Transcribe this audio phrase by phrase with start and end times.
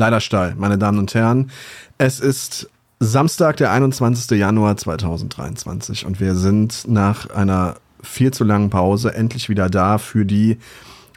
[0.00, 1.50] Leider steil, meine Damen und Herren.
[1.98, 4.30] Es ist Samstag, der 21.
[4.38, 10.24] Januar 2023 und wir sind nach einer viel zu langen Pause endlich wieder da für
[10.24, 10.56] die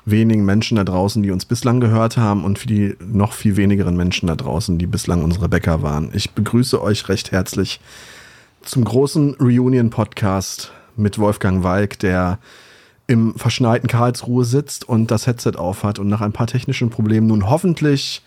[0.03, 3.95] wenigen Menschen da draußen, die uns bislang gehört haben und für die noch viel wenigeren
[3.95, 6.09] Menschen da draußen, die bislang unsere Bäcker waren.
[6.11, 7.79] Ich begrüße euch recht herzlich
[8.63, 12.37] zum großen Reunion-Podcast mit Wolfgang Walk, der
[13.07, 17.49] im verschneiten Karlsruhe sitzt und das Headset aufhat und nach ein paar technischen Problemen nun
[17.49, 18.21] hoffentlich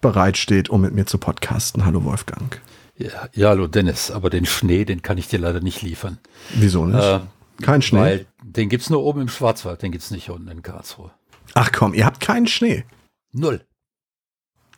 [0.00, 1.84] bereitsteht, um mit mir zu podcasten.
[1.84, 2.60] Hallo Wolfgang.
[2.96, 6.18] Ja, ja, hallo Dennis, aber den Schnee, den kann ich dir leider nicht liefern.
[6.54, 7.02] Wieso nicht?
[7.02, 7.20] Äh,
[7.62, 8.00] Kein Schnee?
[8.00, 11.10] Weil den gibt es nur oben im Schwarzwald, den gibt es nicht unten in Karlsruhe.
[11.54, 12.84] Ach komm, ihr habt keinen Schnee?
[13.32, 13.64] Null.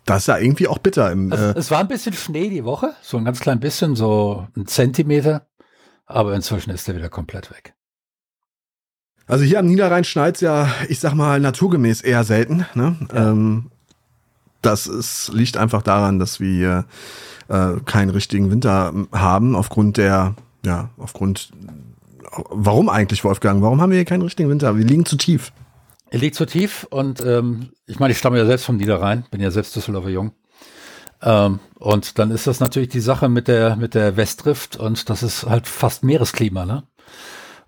[0.04, 1.10] Das ist ja irgendwie auch bitter.
[1.10, 3.96] Im, also, äh es war ein bisschen Schnee die Woche, so ein ganz klein bisschen,
[3.96, 5.48] so ein Zentimeter,
[6.06, 7.74] aber inzwischen ist der wieder komplett weg.
[9.26, 12.66] Also hier am Niederrhein schneit ja, ich sag mal, naturgemäß eher selten.
[12.74, 12.96] Ne?
[13.12, 13.30] Ja.
[13.30, 13.71] Ähm,
[14.62, 16.86] das ist, liegt einfach daran, dass wir
[17.48, 21.50] äh, keinen richtigen Winter haben, aufgrund der, ja, aufgrund,
[22.50, 23.62] warum eigentlich, Wolfgang?
[23.62, 24.76] Warum haben wir hier keinen richtigen Winter?
[24.76, 25.52] Wir liegen zu tief.
[26.10, 29.40] Er liegt zu tief und ähm, ich meine, ich stamme ja selbst vom Niederrhein, bin
[29.40, 30.32] ja selbst Düsseldorfer Jung.
[31.22, 35.22] Ähm, und dann ist das natürlich die Sache mit der, mit der Westdrift und das
[35.22, 36.84] ist halt fast Meeresklima, ne?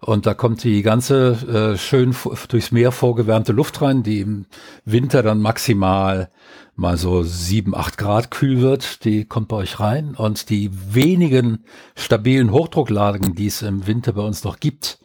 [0.00, 2.14] Und da kommt die ganze äh, schön
[2.48, 4.46] durchs Meer vorgewärmte Luft rein, die im
[4.84, 6.30] Winter dann maximal
[6.76, 9.04] mal so sieben, acht Grad kühl wird.
[9.04, 10.14] Die kommt bei euch rein.
[10.14, 11.64] Und die wenigen
[11.96, 14.98] stabilen Hochdrucklagen, die es im Winter bei uns noch gibt,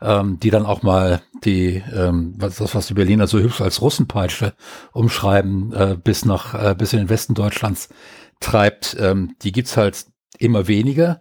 [0.00, 3.80] ähm, die dann auch mal die, ähm, was, das, was die Berliner so hübsch als
[3.80, 4.54] Russenpeitsche
[4.92, 7.88] umschreiben, äh, bis nach, äh, bis in den Westen Deutschlands
[8.40, 10.06] treibt, ähm, die gibt's halt
[10.38, 11.20] immer weniger.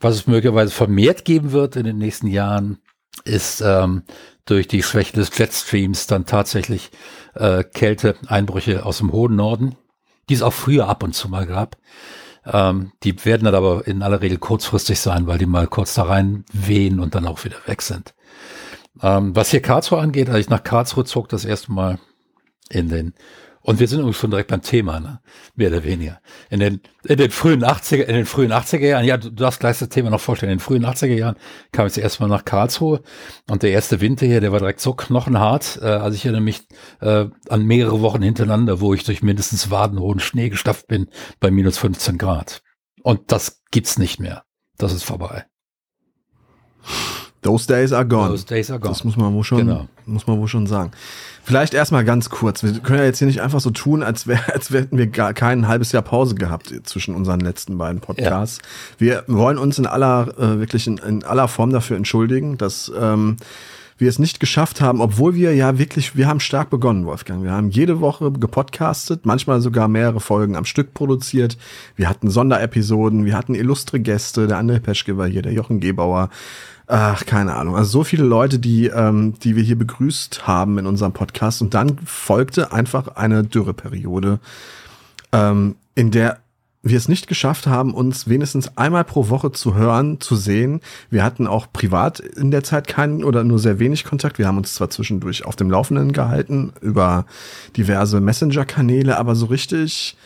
[0.00, 2.78] Was es möglicherweise vermehrt geben wird in den nächsten Jahren,
[3.24, 4.02] ist ähm,
[4.44, 6.90] durch die Schwäche des Jetstreams dann tatsächlich
[7.34, 9.76] äh, Kälteeinbrüche aus dem hohen Norden,
[10.28, 11.76] die es auch früher ab und zu mal gab.
[12.44, 16.04] Ähm, die werden dann aber in aller Regel kurzfristig sein, weil die mal kurz da
[16.04, 18.14] rein wehen und dann auch wieder weg sind.
[19.02, 21.98] Ähm, was hier Karlsruhe angeht, als ich nach Karlsruhe zog, das erste Mal
[22.70, 23.14] in den
[23.66, 25.20] und wir sind übrigens schon direkt beim Thema, ne?
[25.56, 26.20] mehr oder weniger.
[26.50, 29.80] In den, in den frühen 80er, in den frühen 80er Jahren, ja, du darfst gleich
[29.80, 31.34] das Thema noch vorstellen, in den frühen 80er Jahren
[31.72, 33.02] kam ich erstmal nach Karlsruhe
[33.50, 35.80] und der erste Winter hier, der war direkt so knochenhart.
[35.82, 36.62] Äh, also ich erinnere mich
[37.00, 41.08] äh, an mehrere Wochen hintereinander, wo ich durch mindestens wadenhohen Schnee gestafft bin
[41.40, 42.62] bei minus 15 Grad.
[43.02, 44.44] Und das gibt's nicht mehr.
[44.78, 45.44] Das ist vorbei.
[47.46, 48.30] Those days are gone.
[48.30, 48.92] Those days are gone.
[48.92, 49.86] Das muss man wohl schon, genau.
[50.04, 50.90] muss man wohl schon sagen.
[51.44, 52.64] Vielleicht erstmal ganz kurz.
[52.64, 55.32] Wir können ja jetzt hier nicht einfach so tun, als, wär, als hätten wir gar
[55.32, 58.58] kein halbes Jahr Pause gehabt zwischen unseren letzten beiden Podcasts.
[58.98, 58.98] Ja.
[58.98, 63.36] Wir wollen uns in aller, äh, wirklich in, in aller Form dafür entschuldigen, dass ähm,
[63.98, 67.42] wir es nicht geschafft haben, obwohl wir ja wirklich, wir haben stark begonnen, Wolfgang.
[67.42, 71.56] Wir haben jede Woche gepodcastet, manchmal sogar mehrere Folgen am Stück produziert.
[71.94, 76.28] Wir hatten Sonderepisoden, wir hatten illustre Gäste, der André Peschke war hier, der Jochen Gebauer.
[76.88, 77.74] Ach, keine Ahnung.
[77.74, 81.60] Also so viele Leute, die, ähm, die wir hier begrüßt haben in unserem Podcast.
[81.60, 84.38] Und dann folgte einfach eine Dürreperiode,
[85.32, 86.38] ähm, in der
[86.88, 90.80] wir es nicht geschafft haben, uns wenigstens einmal pro Woche zu hören, zu sehen.
[91.10, 94.38] Wir hatten auch privat in der Zeit keinen oder nur sehr wenig Kontakt.
[94.38, 97.26] Wir haben uns zwar zwischendurch auf dem Laufenden gehalten über
[97.76, 100.16] diverse Messenger-Kanäle, aber so richtig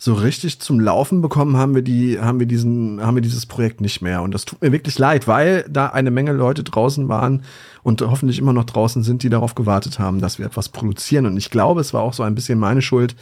[0.00, 3.80] so richtig zum Laufen bekommen haben wir die, haben wir diesen, haben wir dieses Projekt
[3.80, 4.22] nicht mehr.
[4.22, 7.42] Und das tut mir wirklich leid, weil da eine Menge Leute draußen waren
[7.82, 11.26] und hoffentlich immer noch draußen sind, die darauf gewartet haben, dass wir etwas produzieren.
[11.26, 13.16] Und ich glaube, es war auch so ein bisschen meine Schuld,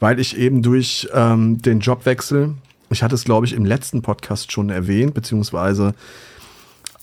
[0.00, 2.54] weil ich eben durch ähm, den Jobwechsel,
[2.88, 5.94] ich hatte es, glaube ich, im letzten Podcast schon erwähnt, beziehungsweise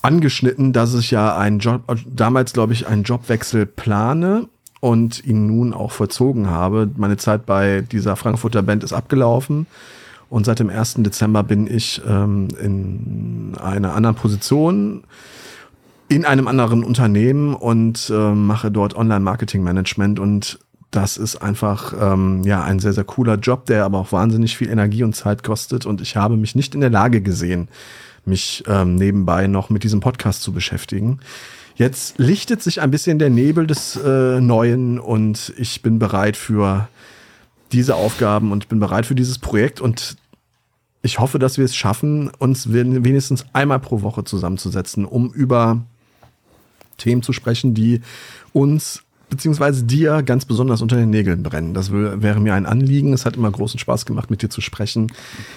[0.02, 4.48] angeschnitten, dass ich ja einen Job, damals, glaube ich, einen Jobwechsel plane
[4.82, 6.90] und ihn nun auch vollzogen habe.
[6.98, 9.68] Meine Zeit bei dieser Frankfurter Band ist abgelaufen
[10.30, 10.96] und seit dem 1.
[10.98, 15.04] Dezember bin ich ähm, in einer anderen Position
[16.10, 20.60] in einem anderen Unternehmen und äh, mache dort Online-Marketing-Management und
[20.90, 24.70] das ist einfach ähm, ja ein sehr sehr cooler Job, der aber auch wahnsinnig viel
[24.70, 27.70] Energie und Zeit kostet und ich habe mich nicht in der Lage gesehen,
[28.26, 31.20] mich ähm, nebenbei noch mit diesem Podcast zu beschäftigen.
[31.82, 36.88] Jetzt lichtet sich ein bisschen der Nebel des äh, Neuen und ich bin bereit für
[37.72, 40.16] diese Aufgaben und bin bereit für dieses Projekt und
[41.02, 45.82] ich hoffe, dass wir es schaffen, uns wenigstens einmal pro Woche zusammenzusetzen, um über
[47.00, 48.02] Themen zu sprechen, die
[48.54, 49.02] uns
[49.32, 51.74] beziehungsweise dir ganz besonders unter den Nägeln brennen.
[51.74, 53.12] Das wäre mir ein Anliegen.
[53.12, 55.12] Es hat immer großen Spaß gemacht, mit dir zu sprechen.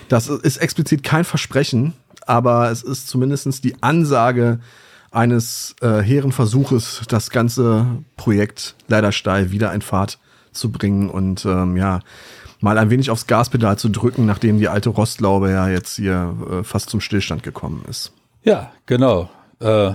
[0.08, 1.92] Das ist explizit kein Versprechen,
[2.26, 4.60] aber es ist zumindest die Ansage,
[5.14, 10.18] eines äh, hehren Versuches, das ganze Projekt leider steil wieder in Fahrt
[10.52, 12.00] zu bringen und ähm, ja,
[12.60, 16.64] mal ein wenig aufs Gaspedal zu drücken, nachdem die alte Rostlaube ja jetzt hier äh,
[16.64, 18.12] fast zum Stillstand gekommen ist.
[18.42, 19.30] Ja, genau.
[19.60, 19.92] Äh,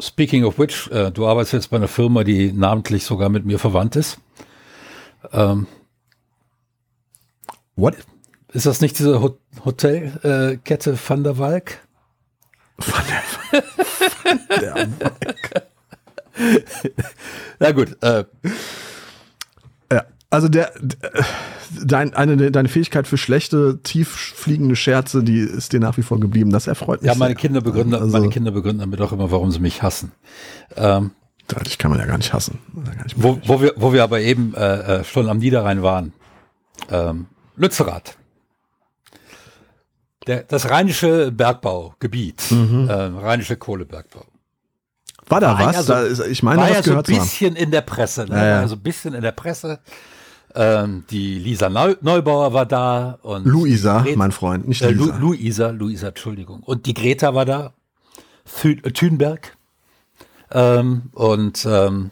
[0.00, 3.58] speaking of which, äh, du arbeitest jetzt bei einer Firma, die namentlich sogar mit mir
[3.58, 4.18] verwandt ist.
[5.32, 5.66] Ähm,
[7.76, 7.94] What?
[8.52, 11.86] Ist das nicht diese Ho Hotelkette äh, Van der Walk?
[12.78, 13.04] Van
[13.52, 13.62] der,
[14.50, 15.66] der Walk.
[17.58, 17.96] Na gut.
[18.02, 18.24] Äh.
[19.92, 20.72] Ja, also der,
[21.84, 26.50] dein, eine, deine Fähigkeit für schlechte, tieffliegende Scherze, die ist dir nach wie vor geblieben.
[26.50, 27.10] Das erfreut mich.
[27.10, 27.40] Ja, meine sehr.
[27.40, 30.12] Kinder begründen, also, meine Kinder begründen damit auch immer, warum sie mich hassen.
[30.76, 31.12] Ähm,
[31.64, 32.58] ich kann man ja gar nicht hassen.
[32.84, 36.12] Gar nicht wo, wo, wir, wo wir aber eben äh, äh, schon am Niederrhein waren.
[36.90, 37.26] Ähm,
[37.56, 38.16] Lützerath.
[40.26, 42.88] Der, das rheinische Bergbaugebiet, mhm.
[42.88, 44.24] äh, rheinische Kohlebergbau.
[45.28, 45.76] War da war was?
[45.76, 48.26] Ja so, da ist, ich meine, war was ja so ein bisschen in der Presse.
[48.26, 48.36] Ne?
[48.36, 48.60] Ja.
[48.60, 49.80] Also ein bisschen in der Presse.
[50.54, 55.16] Ähm, die Lisa Neubauer war da und Luisa, Greta, mein Freund, nicht äh, Lisa.
[55.16, 56.62] Lu Luisa, Luisa, Entschuldigung.
[56.62, 57.72] Und die Greta war da,
[58.60, 59.56] Thü Thünberg.
[60.50, 62.10] Ähm, und ähm,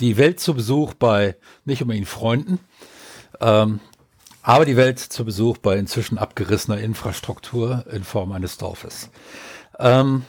[0.00, 2.58] die Welt zu Besuch bei nicht unbedingt Freunden,
[3.40, 3.80] ähm,
[4.48, 9.10] aber die Welt zu Besuch bei inzwischen abgerissener Infrastruktur in Form eines Dorfes.
[9.78, 10.22] Ähm,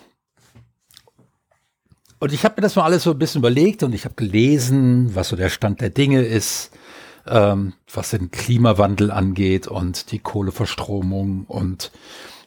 [2.20, 5.16] und ich habe mir das mal alles so ein bisschen überlegt und ich habe gelesen,
[5.16, 6.72] was so der Stand der Dinge ist,
[7.28, 11.94] ähm, was den Klimawandel angeht und die Kohleverstromung und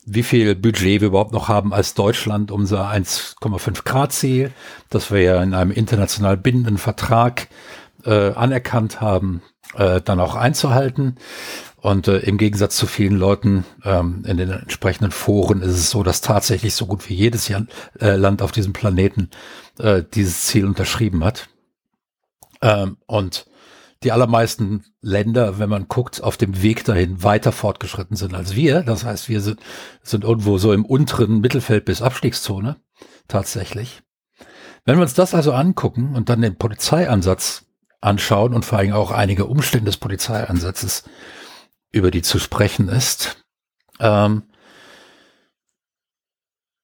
[0.05, 4.53] wie viel Budget wir überhaupt noch haben als Deutschland, unser 1,5 Grad Ziel,
[4.91, 7.49] das wir ja in einem international bindenden Vertrag
[8.05, 9.43] äh, anerkannt haben,
[9.75, 11.17] äh, dann auch einzuhalten.
[11.77, 16.05] Und äh, im Gegensatz zu vielen Leuten ähm, in den entsprechenden Foren ist es so,
[16.05, 17.67] dass tatsächlich so gut wie jedes Jahr,
[18.01, 19.31] äh, Land auf diesem Planeten
[19.79, 21.49] äh, dieses Ziel unterschrieben hat.
[22.61, 23.47] Ähm, und
[24.05, 28.83] die allermeisten Länder, wenn man guckt, auf dem Weg dahin weiter fortgeschritten sind als wir.
[28.83, 29.61] Das heißt, wir sind,
[30.03, 32.77] sind irgendwo so im unteren Mittelfeld bis Abstiegszone
[33.29, 34.03] tatsächlich.
[34.85, 37.67] Wenn wir uns das also angucken und dann den Polizeiansatz
[38.03, 41.05] anschauen und vor allem auch einige Umstände des Polizeieinsatzes
[41.91, 43.43] über die zu sprechen ist,
[44.01, 44.43] ähm,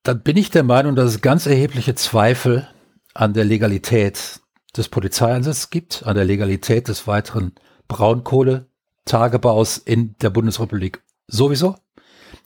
[0.02, 2.68] dann bin ich der Meinung, dass es ganz erhebliche Zweifel
[3.14, 4.40] an der Legalität
[4.76, 7.52] des Polizeieinsatzes gibt, an der Legalität des weiteren
[7.88, 11.76] Braunkohletagebaus in der Bundesrepublik sowieso,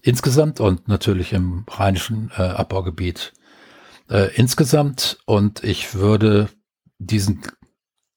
[0.03, 3.33] insgesamt und natürlich im rheinischen äh, Abbaugebiet
[4.09, 5.19] äh, insgesamt.
[5.27, 6.49] Und ich würde
[6.99, 7.43] diesen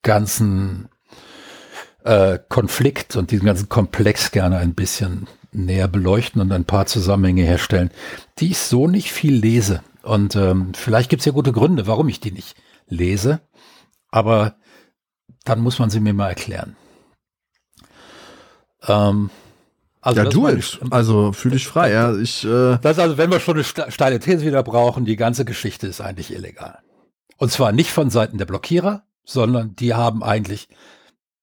[0.05, 0.87] ganzen
[2.05, 7.43] äh, Konflikt und diesen ganzen Komplex gerne ein bisschen näher beleuchten und ein paar Zusammenhänge
[7.43, 7.91] herstellen,
[8.39, 9.81] die ich so nicht viel lese.
[10.03, 12.55] Und ähm, vielleicht gibt es ja gute Gründe, warum ich die nicht
[12.87, 13.41] lese.
[14.11, 14.55] Aber
[15.43, 16.75] dann muss man sie mir mal erklären.
[18.87, 19.31] Ähm,
[20.01, 20.77] also ja, du es.
[20.91, 21.91] Also fühl dich frei.
[21.91, 25.45] Ja, ich, äh das also, wenn wir schon eine steile These wieder brauchen, die ganze
[25.45, 26.77] Geschichte ist eigentlich illegal.
[27.37, 30.69] Und zwar nicht von Seiten der Blockierer, sondern die haben eigentlich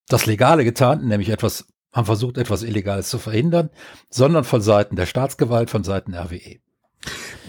[0.08, 3.70] das Legale getan, nämlich etwas, haben versucht, etwas Illegales zu verhindern,
[4.10, 6.58] sondern von Seiten der Staatsgewalt, von Seiten RWE.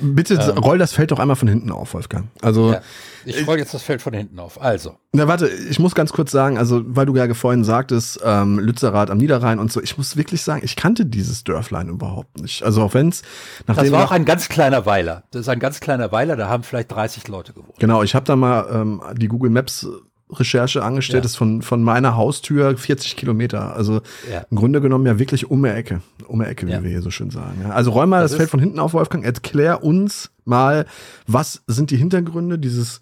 [0.02, 2.30] Bitte ähm, roll das Feld doch einmal von hinten auf, Wolfgang.
[2.42, 2.82] Also ja,
[3.26, 4.60] ich roll jetzt das Feld von hinten auf.
[4.60, 4.98] Also.
[5.12, 9.12] Na warte, ich muss ganz kurz sagen, also weil du ja vorhin sagtest, ähm, Lützerath
[9.12, 12.64] am Niederrhein und so, ich muss wirklich sagen, ich kannte dieses Dörflein überhaupt nicht.
[12.64, 13.22] Also auch wenn's
[13.68, 15.24] nachdem Das war auch ein ganz kleiner Weiler.
[15.30, 17.78] Das ist ein ganz kleiner Weiler, da haben vielleicht 30 Leute gewohnt.
[17.78, 19.88] Genau, ich habe da mal ähm, die Google Maps
[20.40, 21.26] Recherche angestellt, ja.
[21.26, 23.76] ist von, von meiner Haustür 40 Kilometer.
[23.76, 24.46] Also ja.
[24.50, 26.02] im Grunde genommen ja wirklich um die Ecke.
[26.28, 26.84] Um die Ecke, wie ja.
[26.84, 27.62] wir hier so schön sagen.
[27.64, 27.70] Ja.
[27.70, 29.26] Also räum mal das, das Feld von hinten auf, Wolfgang.
[29.26, 30.86] Erklär uns mal,
[31.28, 33.02] was sind die Hintergründe dieses,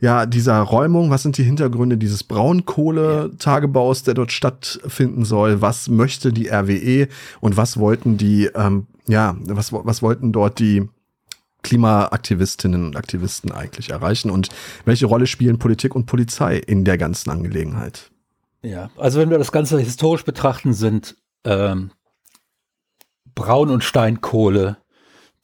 [0.00, 1.10] ja, dieser Räumung?
[1.10, 5.60] Was sind die Hintergründe dieses Braunkohletagebaus, der dort stattfinden soll?
[5.62, 7.08] Was möchte die RWE
[7.40, 10.88] und was wollten die, ähm, ja, was, was wollten dort die
[11.62, 14.48] Klimaaktivistinnen und Aktivisten eigentlich erreichen und
[14.84, 18.10] welche Rolle spielen Politik und Polizei in der ganzen Angelegenheit?
[18.62, 21.90] Ja, also wenn wir das Ganze historisch betrachten, sind ähm,
[23.34, 24.76] Braun- und Steinkohle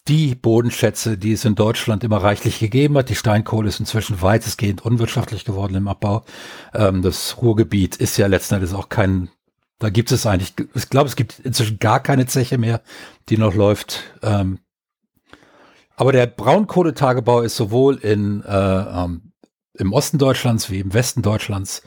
[0.08, 3.10] die Bodenschätze, die es in Deutschland immer reichlich gegeben hat.
[3.10, 6.24] Die Steinkohle ist inzwischen weitestgehend unwirtschaftlich geworden im Abbau.
[6.74, 9.28] Ähm, das Ruhrgebiet ist ja letzten Endes auch kein,
[9.78, 12.80] da gibt es eigentlich, ich glaube, es gibt inzwischen gar keine Zeche mehr,
[13.28, 14.14] die noch läuft.
[14.22, 14.60] Ähm,
[15.98, 19.32] aber der Braunkohletagebau ist sowohl in, äh, ähm,
[19.74, 21.82] im Osten Deutschlands wie im Westen Deutschlands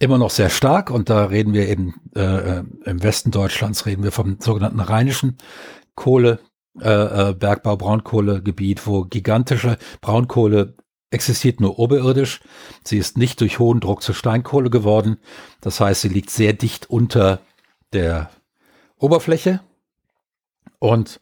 [0.00, 0.90] immer noch sehr stark.
[0.90, 2.20] Und da reden wir eben äh,
[2.58, 5.38] äh im Westen Deutschlands reden wir vom sogenannten rheinischen
[5.94, 6.40] Kohle.
[6.80, 10.74] Äh, äh, Braunkohlegebiet, wo gigantische Braunkohle
[11.10, 12.40] existiert nur oberirdisch.
[12.82, 15.18] Sie ist nicht durch hohen Druck zur Steinkohle geworden.
[15.60, 17.38] Das heißt, sie liegt sehr dicht unter
[17.92, 18.28] der
[18.98, 19.60] Oberfläche
[20.80, 21.20] und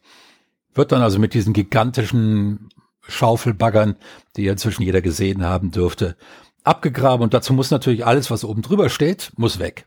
[0.75, 2.69] wird dann also mit diesen gigantischen
[3.07, 3.97] Schaufelbaggern,
[4.37, 6.17] die inzwischen jeder gesehen haben dürfte,
[6.63, 7.23] abgegraben.
[7.23, 9.87] Und dazu muss natürlich alles, was oben drüber steht, muss weg.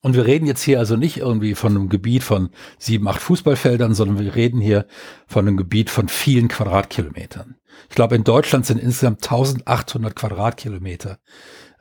[0.00, 3.94] Und wir reden jetzt hier also nicht irgendwie von einem Gebiet von sieben, acht Fußballfeldern,
[3.94, 4.86] sondern wir reden hier
[5.26, 7.56] von einem Gebiet von vielen Quadratkilometern.
[7.88, 11.18] Ich glaube, in Deutschland sind insgesamt 1800 Quadratkilometer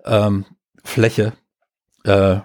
[0.06, 0.46] ähm,
[0.84, 1.34] Fläche
[2.06, 2.40] äh,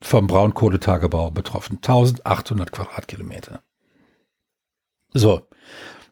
[0.00, 1.76] vom Braunkohletagebau betroffen.
[1.76, 3.62] 1800 Quadratkilometer.
[5.14, 5.42] So.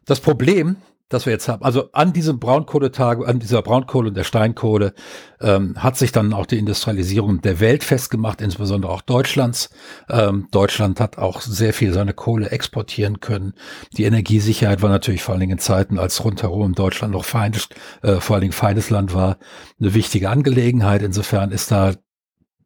[0.07, 0.77] Das Problem
[1.11, 1.63] das wir jetzt haben.
[1.63, 4.95] Also an diesem Braunkohletage, an dieser Braunkohle und der Steinkohle
[5.41, 9.71] ähm, hat sich dann auch die Industrialisierung der Welt festgemacht, insbesondere auch Deutschlands.
[10.09, 13.55] Ähm, Deutschland hat auch sehr viel seine Kohle exportieren können.
[13.97, 17.69] Die Energiesicherheit war natürlich vor allen Dingen in Zeiten, als rundherum Deutschland noch feindes,
[18.03, 19.39] äh, vor allen Dingen feindes Land war,
[19.81, 21.03] eine wichtige Angelegenheit.
[21.03, 21.95] Insofern ist da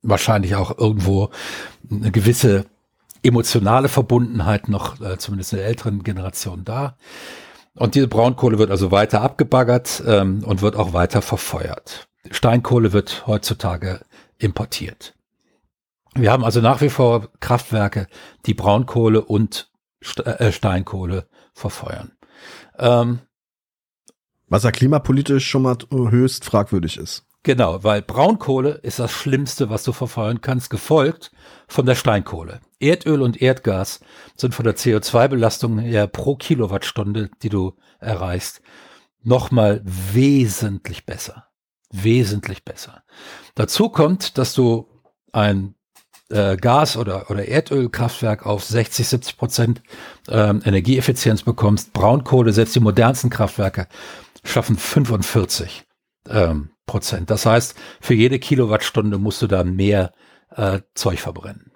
[0.02, 1.30] wahrscheinlich auch irgendwo
[1.90, 2.66] eine gewisse
[3.24, 6.96] emotionale Verbundenheit noch, äh, zumindest in der älteren Generation da.
[7.74, 12.08] Und diese Braunkohle wird also weiter abgebaggert ähm, und wird auch weiter verfeuert.
[12.30, 14.00] Steinkohle wird heutzutage
[14.38, 15.14] importiert.
[16.14, 18.06] Wir haben also nach wie vor Kraftwerke,
[18.46, 19.70] die Braunkohle und
[20.24, 22.12] äh, Steinkohle verfeuern.
[22.78, 23.20] Ähm,
[24.46, 27.26] Was ja klimapolitisch schon mal höchst fragwürdig ist.
[27.44, 31.30] Genau, weil Braunkohle ist das Schlimmste, was du verfeuern kannst, gefolgt
[31.68, 32.60] von der Steinkohle.
[32.80, 34.00] Erdöl und Erdgas
[34.34, 38.62] sind von der CO2-Belastung her pro Kilowattstunde, die du erreichst,
[39.22, 41.48] nochmal wesentlich besser.
[41.92, 43.04] Wesentlich besser.
[43.54, 44.88] Dazu kommt, dass du
[45.30, 45.74] ein
[46.30, 49.82] äh, Gas- oder, oder Erdölkraftwerk auf 60, 70 Prozent
[50.28, 51.92] ähm, Energieeffizienz bekommst.
[51.92, 53.86] Braunkohle, selbst die modernsten Kraftwerke
[54.44, 55.83] schaffen 45
[56.28, 57.30] ähm, Prozent.
[57.30, 60.12] Das heißt, für jede Kilowattstunde musst du da mehr
[60.50, 61.72] äh, Zeug verbrennen.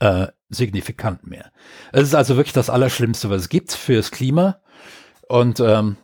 [0.00, 1.52] Äh, signifikant mehr.
[1.92, 4.60] Es ist also wirklich das Allerschlimmste, was es gibt fürs Klima.
[5.28, 5.96] Und ähm,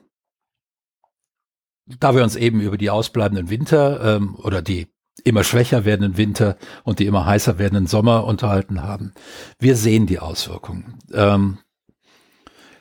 [1.87, 4.89] da wir uns eben über die ausbleibenden Winter ähm, oder die
[5.23, 9.13] immer schwächer werdenden Winter und die immer heißer werdenden Sommer unterhalten haben,
[9.59, 10.99] wir sehen die Auswirkungen.
[11.13, 11.59] Ähm,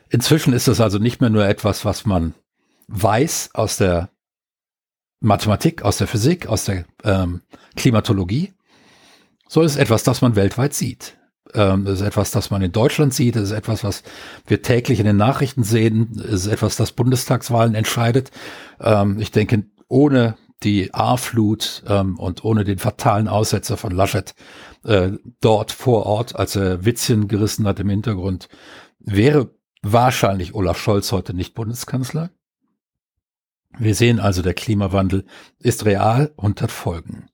[0.10, 2.34] inzwischen ist das also nicht mehr nur etwas, was man
[2.88, 4.10] weiß aus der
[5.24, 7.42] Mathematik, aus der Physik, aus der ähm,
[7.76, 8.54] Klimatologie,
[9.48, 11.18] so ist etwas, das man weltweit sieht.
[11.54, 13.36] Ähm, das ist etwas, das man in Deutschland sieht.
[13.36, 14.04] Das ist etwas, was
[14.48, 16.10] wir täglich in den Nachrichten sehen.
[16.16, 18.32] Das ist etwas, das Bundestagswahlen entscheidet.
[18.82, 24.34] Ähm, ich denke, ohne die A-Flut ähm, und ohne den fatalen Aussetzer von Laschet
[24.84, 28.48] äh, dort vor Ort, als er Witzchen gerissen hat im Hintergrund,
[29.00, 29.52] wäre
[29.82, 32.30] wahrscheinlich Olaf Scholz heute nicht Bundeskanzler.
[33.78, 35.26] Wir sehen also, der Klimawandel
[35.60, 37.28] ist real und hat Folgen.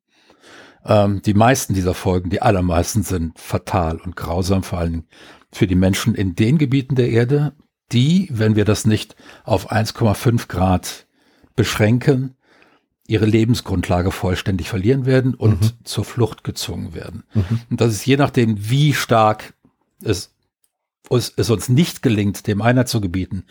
[0.86, 5.04] Ähm, die meisten dieser Folgen, die allermeisten sind fatal und grausam, vor allem
[5.52, 7.54] für die Menschen in den Gebieten der Erde,
[7.92, 11.08] die, wenn wir das nicht auf 1,5 Grad
[11.56, 12.36] beschränken,
[13.08, 15.72] ihre Lebensgrundlage vollständig verlieren werden und mhm.
[15.84, 17.24] zur Flucht gezwungen werden.
[17.34, 17.62] Mhm.
[17.72, 19.56] Und das ist je nachdem, wie stark
[20.04, 20.36] es,
[21.10, 23.46] es, es uns nicht gelingt, dem Einheit zu gebieten,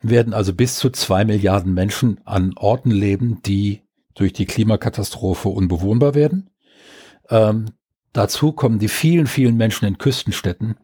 [0.00, 3.82] werden also bis zu zwei Milliarden Menschen an Orten leben, die
[4.14, 6.50] durch die Klimakatastrophe unbewohnbar werden.
[7.28, 7.66] Ähm,
[8.12, 10.76] dazu kommen die vielen, vielen Menschen in Küstenstädten,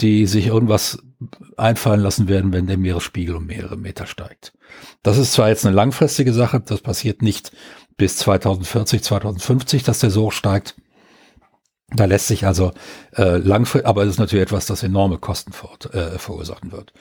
[0.00, 0.98] die sich irgendwas
[1.56, 4.52] einfallen lassen werden, wenn der Meeresspiegel um mehrere Meter steigt.
[5.02, 7.52] Das ist zwar jetzt eine langfristige Sache, das passiert nicht
[7.96, 10.76] bis 2040, 2050, dass der so steigt.
[11.94, 12.72] Da lässt sich also
[13.14, 16.92] äh, langfristig, aber es ist natürlich etwas, das enorme Kosten ver äh, verursachen wird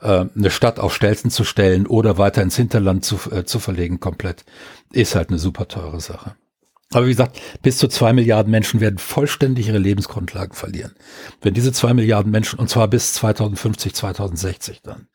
[0.00, 4.00] äh, eine Stadt auf Stelzen zu stellen oder weiter ins Hinterland zu, äh, zu verlegen
[4.00, 4.44] komplett,
[4.92, 6.34] ist halt eine super teure Sache.
[6.92, 10.94] Aber wie gesagt, bis zu zwei Milliarden Menschen werden vollständig ihre Lebensgrundlagen verlieren.
[11.42, 15.08] Wenn diese zwei Milliarden Menschen, und zwar bis 2050, 2060 dann,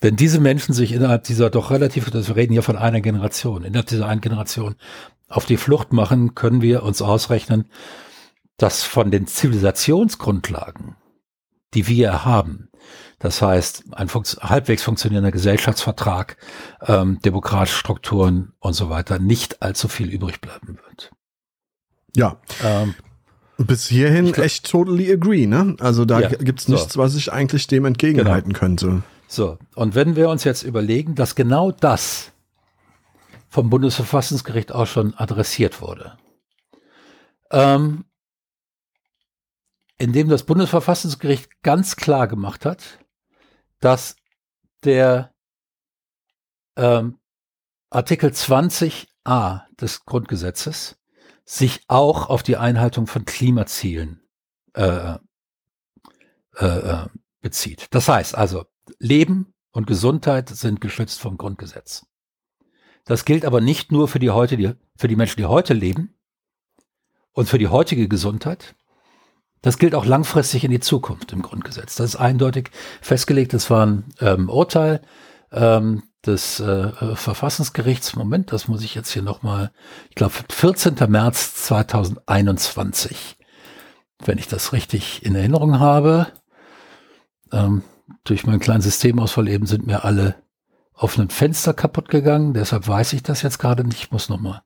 [0.00, 3.86] wenn diese Menschen sich innerhalb dieser doch relativ, wir reden hier von einer Generation, innerhalb
[3.86, 4.76] dieser einen Generation
[5.28, 7.66] auf die Flucht machen, können wir uns ausrechnen,
[8.56, 10.96] dass von den Zivilisationsgrundlagen,
[11.74, 12.68] die wir haben,
[13.18, 16.36] das heißt, ein funks halbwegs funktionierender Gesellschaftsvertrag,
[16.86, 21.12] ähm, demokratische Strukturen und so weiter nicht allzu viel übrig bleiben wird.
[22.16, 22.38] Ja.
[22.62, 22.94] Ähm,
[23.58, 25.76] Bis hierhin glaub, echt totally agree, ne?
[25.78, 27.00] Also da ja, gibt's nichts, so.
[27.00, 28.58] was ich eigentlich dem entgegenhalten genau.
[28.58, 29.02] könnte.
[29.28, 32.32] So, und wenn wir uns jetzt überlegen, dass genau das
[33.48, 36.18] vom Bundesverfassungsgericht auch schon adressiert wurde,
[37.50, 38.04] ähm,
[40.02, 42.98] indem das Bundesverfassungsgericht ganz klar gemacht hat,
[43.78, 44.16] dass
[44.82, 45.32] der
[46.74, 47.20] ähm,
[47.88, 50.98] Artikel 20a des Grundgesetzes
[51.44, 54.20] sich auch auf die Einhaltung von Klimazielen
[54.74, 55.18] äh,
[56.56, 57.06] äh, äh,
[57.40, 57.86] bezieht.
[57.92, 58.64] Das heißt also,
[58.98, 62.06] Leben und Gesundheit sind geschützt vom Grundgesetz.
[63.04, 66.18] Das gilt aber nicht nur für die heute, die, für die Menschen, die heute leben
[67.30, 68.74] und für die heutige Gesundheit.
[69.62, 71.94] Das gilt auch langfristig in die Zukunft im Grundgesetz.
[71.94, 73.54] Das ist eindeutig festgelegt.
[73.54, 75.00] Das war ein ähm, Urteil
[75.52, 78.16] ähm, des äh, Verfassungsgerichts.
[78.16, 79.70] Moment, das muss ich jetzt hier nochmal,
[80.08, 80.96] ich glaube 14.
[81.08, 83.36] März 2021,
[84.24, 86.26] wenn ich das richtig in Erinnerung habe.
[87.52, 87.82] Ähm,
[88.24, 90.34] durch meinen kleinen Systemausfall eben sind mir alle
[90.94, 92.52] offenen Fenster kaputt gegangen.
[92.52, 93.98] Deshalb weiß ich das jetzt gerade nicht.
[93.98, 94.62] Ich muss noch mal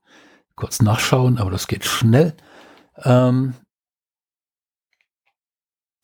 [0.55, 2.35] kurz nachschauen, aber das geht schnell.
[3.05, 3.55] Ähm,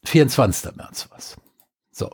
[0.04, 0.76] 24.
[0.76, 1.36] März was.
[1.90, 2.10] So.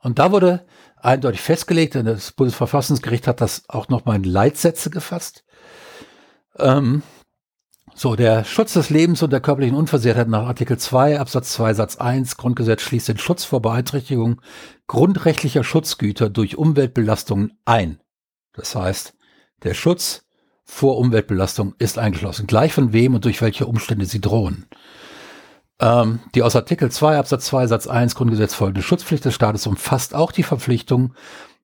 [0.00, 0.66] Und da wurde
[0.96, 5.44] eindeutig festgelegt, und das Bundesverfassungsgericht hat das auch nochmal in Leitsätze gefasst.
[6.58, 7.02] Ähm,
[7.94, 11.96] so, der Schutz des Lebens und der körperlichen Unversehrtheit nach Artikel 2 Absatz 2 Satz
[11.96, 14.42] 1 Grundgesetz schließt den Schutz vor Beeinträchtigung
[14.86, 18.00] grundrechtlicher Schutzgüter durch Umweltbelastungen ein.
[18.52, 19.14] Das heißt,
[19.62, 20.26] der Schutz
[20.64, 24.66] vor Umweltbelastung ist eingeschlossen, gleich von wem und durch welche Umstände sie drohen.
[25.80, 30.14] Ähm, die aus Artikel 2 Absatz 2 Satz 1 Grundgesetz folgende Schutzpflicht des Staates umfasst
[30.14, 31.14] auch die Verpflichtung,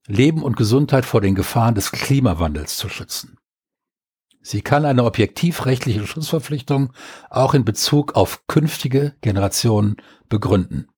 [0.07, 3.39] Leben und Gesundheit vor den Gefahren des Klimawandels zu schützen.
[4.43, 6.93] Sie kann eine objektivrechtliche Schutzverpflichtung
[7.31, 9.97] auch in Bezug auf künftige Generationen
[10.29, 10.89] begründen.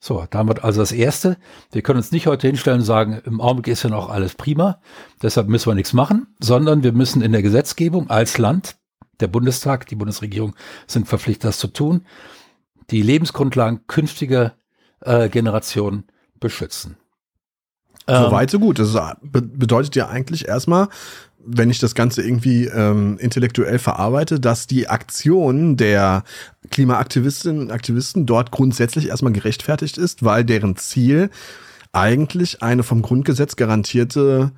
[0.00, 1.38] So, damit also das Erste.
[1.72, 4.80] Wir können uns nicht heute hinstellen und sagen, im Augenblick ist ja noch alles prima,
[5.22, 8.76] deshalb müssen wir nichts machen, sondern wir müssen in der Gesetzgebung als Land,
[9.20, 10.54] der Bundestag, die Bundesregierung
[10.86, 12.04] sind verpflichtet, das zu tun,
[12.90, 14.54] die Lebensgrundlagen künftiger
[15.00, 16.04] äh, Generationen
[16.38, 16.96] beschützen.
[18.08, 18.78] So weit, so gut.
[18.78, 20.88] Das bedeutet ja eigentlich erstmal,
[21.44, 26.22] wenn ich das Ganze irgendwie ähm, intellektuell verarbeite, dass die Aktion der
[26.70, 31.30] Klimaaktivistinnen und Aktivisten dort grundsätzlich erstmal gerechtfertigt ist, weil deren Ziel
[31.92, 34.52] eigentlich eine vom Grundgesetz garantierte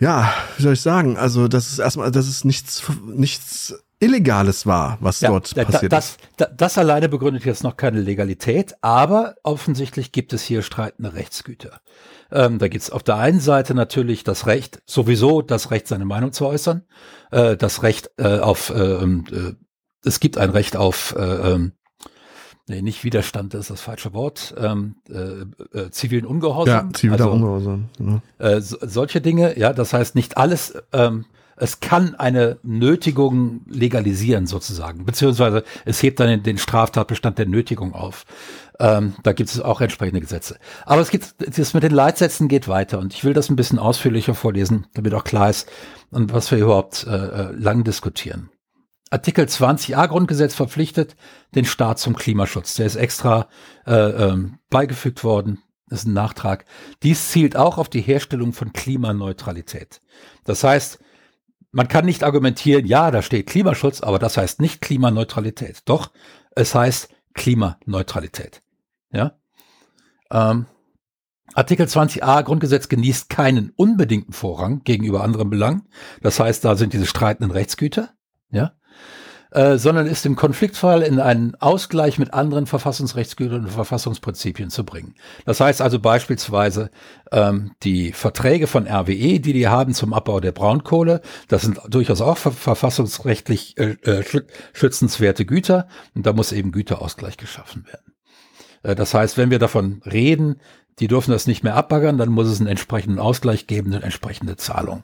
[0.00, 1.16] ja, wie soll ich sagen?
[1.16, 5.92] Also, das ist erstmal, das ist nichts, nichts Illegales war, was ja, dort da, passiert
[5.92, 6.20] das, ist.
[6.38, 11.82] Das, das alleine begründet jetzt noch keine Legalität, aber offensichtlich gibt es hier streitende Rechtsgüter.
[12.32, 16.06] Ähm, da gibt es auf der einen Seite natürlich das Recht, sowieso das Recht, seine
[16.06, 16.82] Meinung zu äußern,
[17.30, 19.52] äh, das Recht äh, auf, äh, ähm, äh
[20.02, 21.72] es gibt ein Recht auf, äh, ähm,
[22.70, 26.88] nee, nicht Widerstand, das ist das falsche Wort, ähm, äh, äh, zivilen Ungehorsam.
[26.88, 27.88] Ja, ziviler also, Ungehorsam.
[27.98, 28.22] Genau.
[28.38, 34.46] Äh, so, solche Dinge, ja, das heißt nicht alles, ähm, es kann eine Nötigung legalisieren
[34.46, 38.24] sozusagen, beziehungsweise es hebt dann den Straftatbestand der Nötigung auf.
[38.78, 40.56] Ähm, da gibt es auch entsprechende Gesetze.
[40.86, 43.78] Aber es geht, das mit den Leitsätzen geht weiter und ich will das ein bisschen
[43.78, 45.68] ausführlicher vorlesen, damit auch klar ist,
[46.10, 48.48] und was wir überhaupt äh, äh lang diskutieren.
[49.10, 51.16] Artikel 20a Grundgesetz verpflichtet
[51.54, 52.74] den Staat zum Klimaschutz.
[52.74, 53.48] Der ist extra
[53.86, 55.62] äh, ähm, beigefügt worden.
[55.88, 56.64] Das ist ein Nachtrag.
[57.02, 60.00] Dies zielt auch auf die Herstellung von Klimaneutralität.
[60.44, 61.00] Das heißt,
[61.72, 65.82] man kann nicht argumentieren, ja, da steht Klimaschutz, aber das heißt nicht Klimaneutralität.
[65.86, 66.12] Doch,
[66.52, 68.62] es heißt Klimaneutralität.
[69.12, 69.38] Ja.
[70.30, 70.66] Ähm,
[71.54, 75.88] Artikel 20a Grundgesetz genießt keinen unbedingten Vorrang gegenüber anderen Belangen.
[76.22, 78.10] Das heißt, da sind diese streitenden Rechtsgüter.
[78.50, 78.74] Ja.
[79.52, 85.16] Äh, sondern ist im Konfliktfall in einen Ausgleich mit anderen Verfassungsrechtsgütern und Verfassungsprinzipien zu bringen.
[85.44, 86.90] Das heißt also beispielsweise
[87.32, 92.20] ähm, die Verträge von RWE, die die haben zum Abbau der Braunkohle, das sind durchaus
[92.20, 94.22] auch verfassungsrechtlich äh, äh
[94.72, 98.14] schützenswerte Güter und da muss eben Güterausgleich geschaffen werden.
[98.84, 100.60] Äh, das heißt, wenn wir davon reden,
[101.00, 104.54] die dürfen das nicht mehr abbaggern, dann muss es einen entsprechenden Ausgleich geben, eine entsprechende
[104.56, 105.02] Zahlung.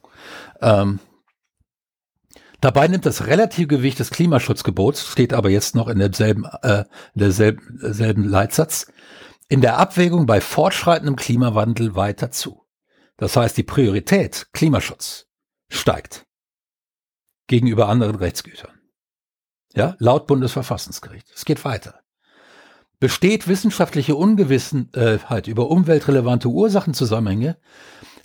[0.60, 1.00] Ähm,
[2.60, 7.78] Dabei nimmt das relative Gewicht des Klimaschutzgebots, steht aber jetzt noch in demselben, äh, derselben,
[7.82, 8.86] derselben Leitsatz,
[9.48, 12.66] in der Abwägung bei fortschreitendem Klimawandel weiter zu.
[13.16, 15.26] Das heißt, die Priorität Klimaschutz
[15.68, 16.26] steigt
[17.46, 18.72] gegenüber anderen Rechtsgütern.
[19.74, 21.30] Ja, laut Bundesverfassungsgericht.
[21.34, 22.00] Es geht weiter.
[22.98, 27.58] Besteht wissenschaftliche Ungewissenheit über umweltrelevante Ursachenzusammenhänge,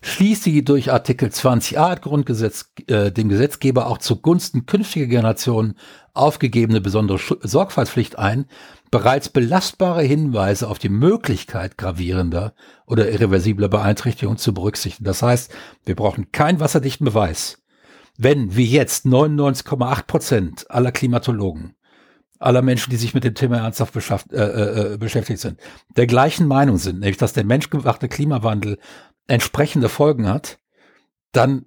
[0.02, 5.76] schließt sie durch Artikel 20a Grundgesetz äh, dem Gesetzgeber auch zugunsten künftiger Generationen
[6.14, 8.46] aufgegebene besondere Sch Sorgfaltspflicht ein,
[8.90, 12.54] bereits belastbare Hinweise auf die Möglichkeit gravierender
[12.86, 15.06] oder irreversibler Beeinträchtigung zu berücksichtigen.
[15.06, 15.54] Das heißt,
[15.86, 17.60] wir brauchen keinen wasserdichten Beweis.
[18.18, 21.76] Wenn, wie jetzt, 99,8 Prozent aller Klimatologen
[22.42, 25.60] aller Menschen, die sich mit dem Thema ernsthaft äh, äh, äh, beschäftigt sind,
[25.96, 28.80] der gleichen Meinung sind, nämlich dass der menschgemachte Klimawandel
[29.32, 30.60] entsprechende Folgen hat,
[31.32, 31.66] dann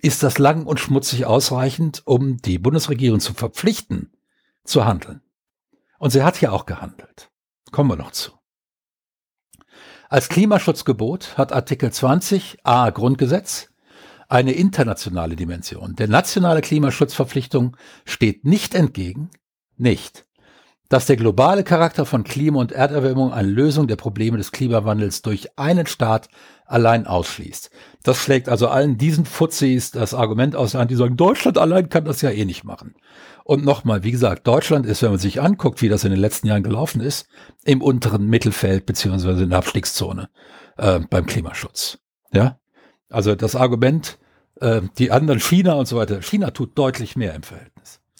[0.00, 4.12] ist das lang und schmutzig ausreichend, um die Bundesregierung zu verpflichten,
[4.64, 5.22] zu handeln.
[5.98, 7.30] Und sie hat ja auch gehandelt.
[7.72, 8.32] Kommen wir noch zu.
[10.08, 13.70] Als Klimaschutzgebot hat Artikel 20 a Grundgesetz
[14.28, 15.96] eine internationale Dimension.
[15.96, 19.30] Der nationale Klimaschutzverpflichtung steht nicht entgegen,
[19.76, 20.26] nicht,
[20.88, 25.58] dass der globale Charakter von Klima- und Erderwärmung eine Lösung der Probleme des Klimawandels durch
[25.58, 26.28] einen Staat
[26.64, 27.70] allein ausschließt.
[28.02, 31.88] Das schlägt also allen diesen Fuzis das Argument aus der Hand, die sagen, Deutschland allein
[31.88, 32.94] kann das ja eh nicht machen.
[33.44, 36.46] Und nochmal, wie gesagt, Deutschland ist, wenn man sich anguckt, wie das in den letzten
[36.46, 37.28] Jahren gelaufen ist,
[37.64, 40.28] im unteren Mittelfeld beziehungsweise in der Abstiegszone
[40.76, 41.98] äh, beim Klimaschutz.
[42.32, 42.58] Ja,
[43.08, 44.18] also das Argument,
[44.60, 47.77] äh, die anderen China und so weiter, China tut deutlich mehr im Verhältnis.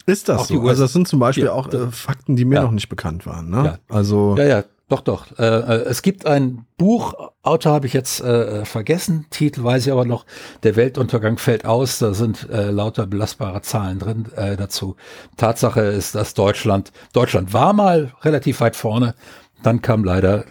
[0.09, 0.67] Ist das so?
[0.67, 2.63] Also das sind zum Beispiel ja, auch äh, Fakten, die mir ja.
[2.63, 3.51] noch nicht bekannt waren.
[3.51, 3.65] Ne?
[3.65, 3.79] Ja.
[3.95, 5.39] Also ja, ja, doch, doch.
[5.39, 9.93] Äh, äh, es gibt ein Buch, Autor habe ich jetzt äh, vergessen, Titel weiß ich
[9.93, 10.25] aber noch.
[10.63, 11.99] Der Weltuntergang fällt aus.
[11.99, 14.97] Da sind äh, lauter belastbare Zahlen drin äh, dazu.
[15.37, 19.15] Tatsache ist, dass Deutschland, Deutschland war mal relativ weit vorne.
[19.63, 20.45] Dann kam leider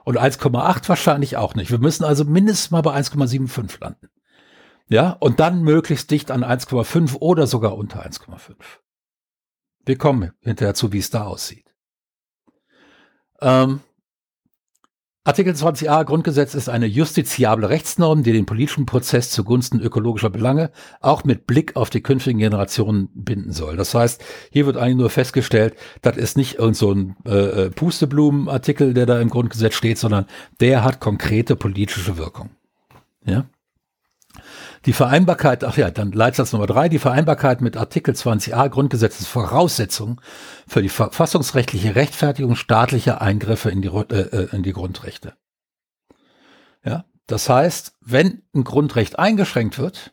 [0.04, 1.70] Und 1,8 wahrscheinlich auch nicht.
[1.70, 4.08] Wir müssen also mindestens mal bei 1,75 landen.
[4.92, 8.56] Ja, und dann möglichst dicht an 1,5 oder sogar unter 1,5.
[9.86, 11.64] Wir kommen hinterher zu, wie es da aussieht.
[13.40, 13.80] Ähm,
[15.24, 21.24] Artikel 20a Grundgesetz ist eine justiziable Rechtsnorm, die den politischen Prozess zugunsten ökologischer Belange auch
[21.24, 23.78] mit Blick auf die künftigen Generationen binden soll.
[23.78, 27.70] Das heißt, hier wird eigentlich nur festgestellt, das ist nicht irgend so ein äh, äh
[27.70, 30.26] Pusteblumenartikel, der da im Grundgesetz steht, sondern
[30.60, 32.50] der hat konkrete politische Wirkung.
[33.24, 33.46] Ja?
[34.84, 39.28] Die Vereinbarkeit, ach ja, dann Leitsatz Nummer drei, die Vereinbarkeit mit Artikel 20a Grundgesetz ist
[39.28, 40.20] Voraussetzung
[40.66, 45.34] für die verfassungsrechtliche Rechtfertigung staatlicher Eingriffe in die, äh, äh, in die Grundrechte.
[46.84, 50.12] Ja, das heißt, wenn ein Grundrecht eingeschränkt wird,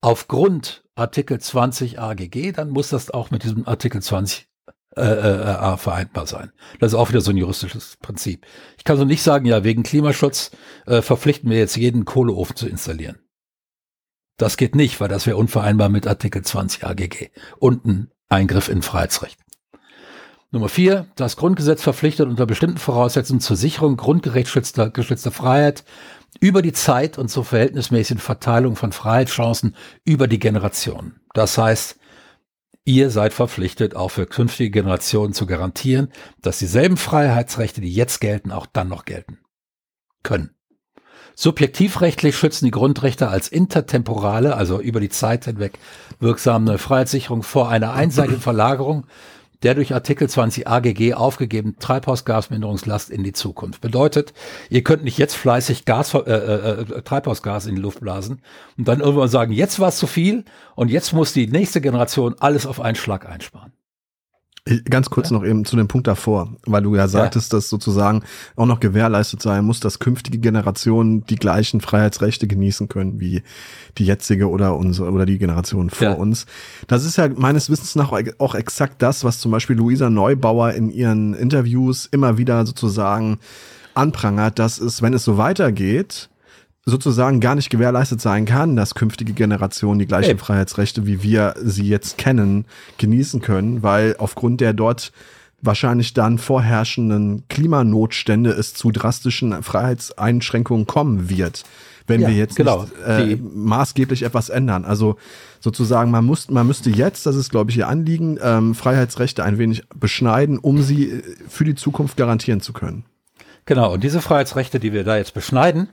[0.00, 4.48] aufgrund Artikel 20 AGG, dann muss das auch mit diesem Artikel 20
[4.96, 6.52] äh, äh, vereinbar sein.
[6.78, 8.46] Das ist auch wieder so ein juristisches Prinzip.
[8.78, 10.52] Ich kann so nicht sagen, ja, wegen Klimaschutz
[10.86, 13.18] äh, verpflichten wir jetzt jeden Kohleofen zu installieren.
[14.36, 18.82] Das geht nicht, weil das wäre unvereinbar mit Artikel 20 AGG und ein Eingriff in
[18.82, 19.38] Freiheitsrecht.
[20.50, 25.84] Nummer vier, das Grundgesetz verpflichtet unter bestimmten Voraussetzungen zur Sicherung grundgerechtschützter geschützter Freiheit
[26.40, 31.20] über die Zeit und zur verhältnismäßigen Verteilung von Freiheitschancen über die Generationen.
[31.34, 31.98] Das heißt,
[32.84, 38.52] ihr seid verpflichtet, auch für künftige Generationen zu garantieren, dass dieselben Freiheitsrechte, die jetzt gelten,
[38.52, 39.38] auch dann noch gelten
[40.22, 40.55] können.
[41.38, 45.78] Subjektivrechtlich schützen die Grundrechte als intertemporale, also über die Zeit hinweg
[46.18, 49.06] wirksame Freiheitssicherung vor einer einseitigen Verlagerung
[49.62, 53.80] der durch Artikel 20 AGG aufgegebenen Treibhausgasminderungslast in die Zukunft.
[53.80, 54.32] Bedeutet,
[54.68, 58.42] ihr könnt nicht jetzt fleißig Gas, äh, äh, äh, Treibhausgas in die Luft blasen
[58.76, 60.44] und dann irgendwann sagen, jetzt war es zu viel
[60.74, 63.72] und jetzt muss die nächste Generation alles auf einen Schlag einsparen.
[64.90, 65.36] Ganz kurz ja.
[65.36, 67.58] noch eben zu dem Punkt davor, weil du ja sagtest, ja.
[67.58, 68.22] dass sozusagen
[68.56, 73.42] auch noch gewährleistet sein muss, dass künftige Generationen die gleichen Freiheitsrechte genießen können wie
[73.96, 76.12] die jetzige oder unsere oder die Generation vor ja.
[76.14, 76.46] uns.
[76.88, 80.90] Das ist ja meines Wissens nach auch exakt das, was zum Beispiel Luisa Neubauer in
[80.90, 83.38] ihren Interviews immer wieder sozusagen
[83.94, 86.28] anprangert, dass es, wenn es so weitergeht,
[86.86, 90.38] sozusagen gar nicht gewährleistet sein kann, dass künftige Generationen die gleichen hey.
[90.38, 92.64] Freiheitsrechte, wie wir sie jetzt kennen,
[92.98, 95.12] genießen können, weil aufgrund der dort
[95.60, 101.64] wahrscheinlich dann vorherrschenden Klimanotstände es zu drastischen Freiheitseinschränkungen kommen wird,
[102.06, 102.82] wenn ja, wir jetzt genau.
[102.82, 104.84] nicht äh, maßgeblich etwas ändern.
[104.84, 105.16] Also
[105.58, 109.58] sozusagen, man, muss, man müsste jetzt, das ist glaube ich Ihr Anliegen, ähm, Freiheitsrechte ein
[109.58, 113.04] wenig beschneiden, um sie äh, für die Zukunft garantieren zu können.
[113.64, 115.88] Genau, und diese Freiheitsrechte, die wir da jetzt beschneiden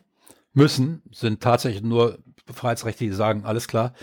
[0.54, 2.20] müssen, sind tatsächlich nur
[2.52, 3.94] Freiheitsrechte, die sagen, alles klar,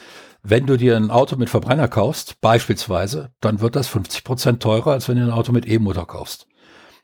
[0.43, 4.93] wenn du dir ein Auto mit Verbrenner kaufst, beispielsweise, dann wird das 50 Prozent teurer,
[4.93, 6.47] als wenn du ein Auto mit E-Motor kaufst.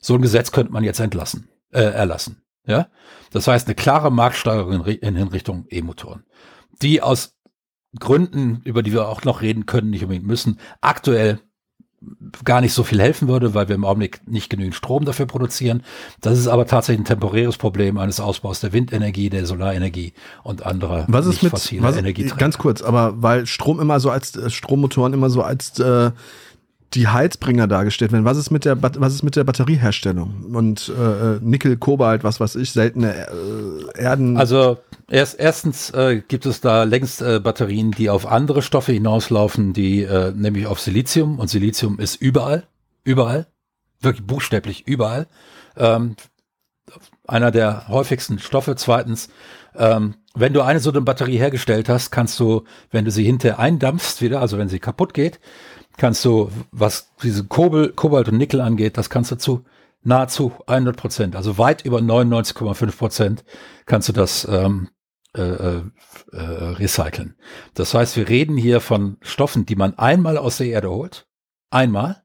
[0.00, 2.42] So ein Gesetz könnte man jetzt entlassen, äh, erlassen.
[2.66, 2.88] Ja,
[3.30, 6.24] das heißt eine klare Marktsteuerung in, in Richtung E-Motoren,
[6.82, 7.36] die aus
[7.98, 11.40] Gründen, über die wir auch noch reden können, nicht unbedingt müssen, aktuell
[12.44, 15.82] gar nicht so viel helfen würde, weil wir im Augenblick nicht genügend Strom dafür produzieren.
[16.20, 21.06] Das ist aber tatsächlich ein temporäres Problem eines Ausbaus der Windenergie, der Solarenergie und anderer
[21.08, 21.64] was ist mit, was,
[22.36, 26.10] Ganz kurz, aber weil Strom immer so als äh, Strommotoren immer so als äh,
[26.94, 28.24] die Heizbringer dargestellt werden.
[28.24, 30.54] Was ist mit der, was ist mit der Batterieherstellung?
[30.54, 34.36] Und äh, äh, Nickel, Kobalt, was weiß ich, seltene äh, Erden.
[34.36, 34.78] Also
[35.10, 40.02] erst, erstens äh, gibt es da längst äh, Batterien, die auf andere Stoffe hinauslaufen, die
[40.02, 41.38] äh, nämlich auf Silizium.
[41.38, 42.64] Und Silizium ist überall,
[43.04, 43.46] überall,
[44.00, 45.26] wirklich buchstäblich überall.
[45.76, 46.16] Ähm,
[47.26, 48.76] einer der häufigsten Stoffe.
[48.76, 49.28] Zweitens,
[49.74, 53.58] ähm, wenn du eine so eine Batterie hergestellt hast, kannst du, wenn du sie hinterher
[53.58, 55.40] eindampfst wieder, also wenn sie kaputt geht,
[55.96, 59.64] kannst du, was diese Kobalt und Nickel angeht, das kannst du zu
[60.02, 63.44] nahezu 100 Prozent, also weit über 99,5 Prozent
[63.86, 64.88] kannst du das ähm,
[65.36, 65.82] äh, äh,
[66.32, 67.34] äh, recyceln.
[67.74, 71.26] Das heißt, wir reden hier von Stoffen, die man einmal aus der Erde holt,
[71.70, 72.22] einmal,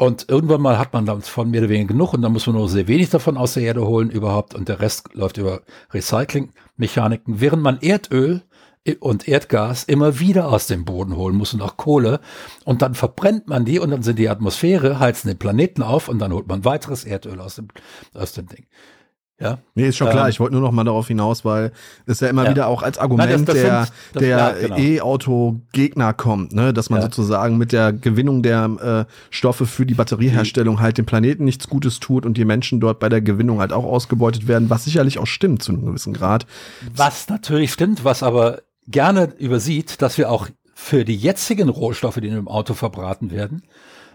[0.00, 2.68] und irgendwann mal hat man davon mehr oder weniger genug und dann muss man nur
[2.68, 7.64] sehr wenig davon aus der Erde holen überhaupt und der Rest läuft über Recyclingmechaniken, während
[7.64, 8.42] man Erdöl
[9.00, 12.20] und Erdgas immer wieder aus dem Boden holen muss und auch Kohle.
[12.64, 16.18] Und dann verbrennt man die und dann sind die Atmosphäre, heizen den Planeten auf und
[16.18, 17.68] dann holt man weiteres Erdöl aus dem,
[18.14, 18.66] aus dem Ding.
[19.40, 19.58] Ja.
[19.76, 20.24] Nee, ist schon klar.
[20.24, 21.70] Ähm, ich wollte nur noch mal darauf hinaus, weil
[22.06, 22.50] es ja immer ja.
[22.50, 24.76] wieder auch als Argument Nein, das, das der, sind, der genau.
[24.76, 26.72] E-Auto-Gegner kommt, ne?
[26.72, 27.04] dass man ja.
[27.04, 32.00] sozusagen mit der Gewinnung der äh, Stoffe für die Batterieherstellung halt dem Planeten nichts Gutes
[32.00, 35.26] tut und die Menschen dort bei der Gewinnung halt auch ausgebeutet werden, was sicherlich auch
[35.26, 36.44] stimmt zu einem gewissen Grad.
[36.96, 42.28] Was natürlich stimmt, was aber gerne übersieht, dass wir auch für die jetzigen Rohstoffe, die
[42.28, 43.62] in einem Auto verbraten werden,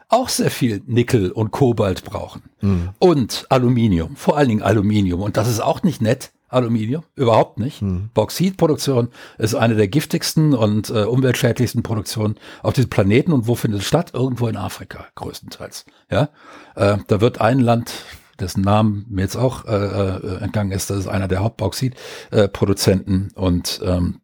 [0.09, 2.43] auch sehr viel Nickel und Kobalt brauchen.
[2.61, 2.89] Mhm.
[2.99, 5.21] Und Aluminium, vor allen Dingen Aluminium.
[5.21, 7.81] Und das ist auch nicht nett, Aluminium, überhaupt nicht.
[7.81, 8.11] Mhm.
[8.13, 9.09] Bauxitproduktion
[9.39, 13.33] ist eine der giftigsten und äh, umweltschädlichsten Produktionen auf diesem Planeten.
[13.33, 14.11] Und wo findet es statt?
[14.13, 15.85] Irgendwo in Afrika, größtenteils.
[16.11, 16.29] Ja,
[16.75, 17.91] äh, da wird ein Land,
[18.39, 23.81] dessen Namen mir jetzt auch äh, äh entgangen ist, das ist einer der Hauptbauxitproduzenten und
[23.83, 24.21] ähm,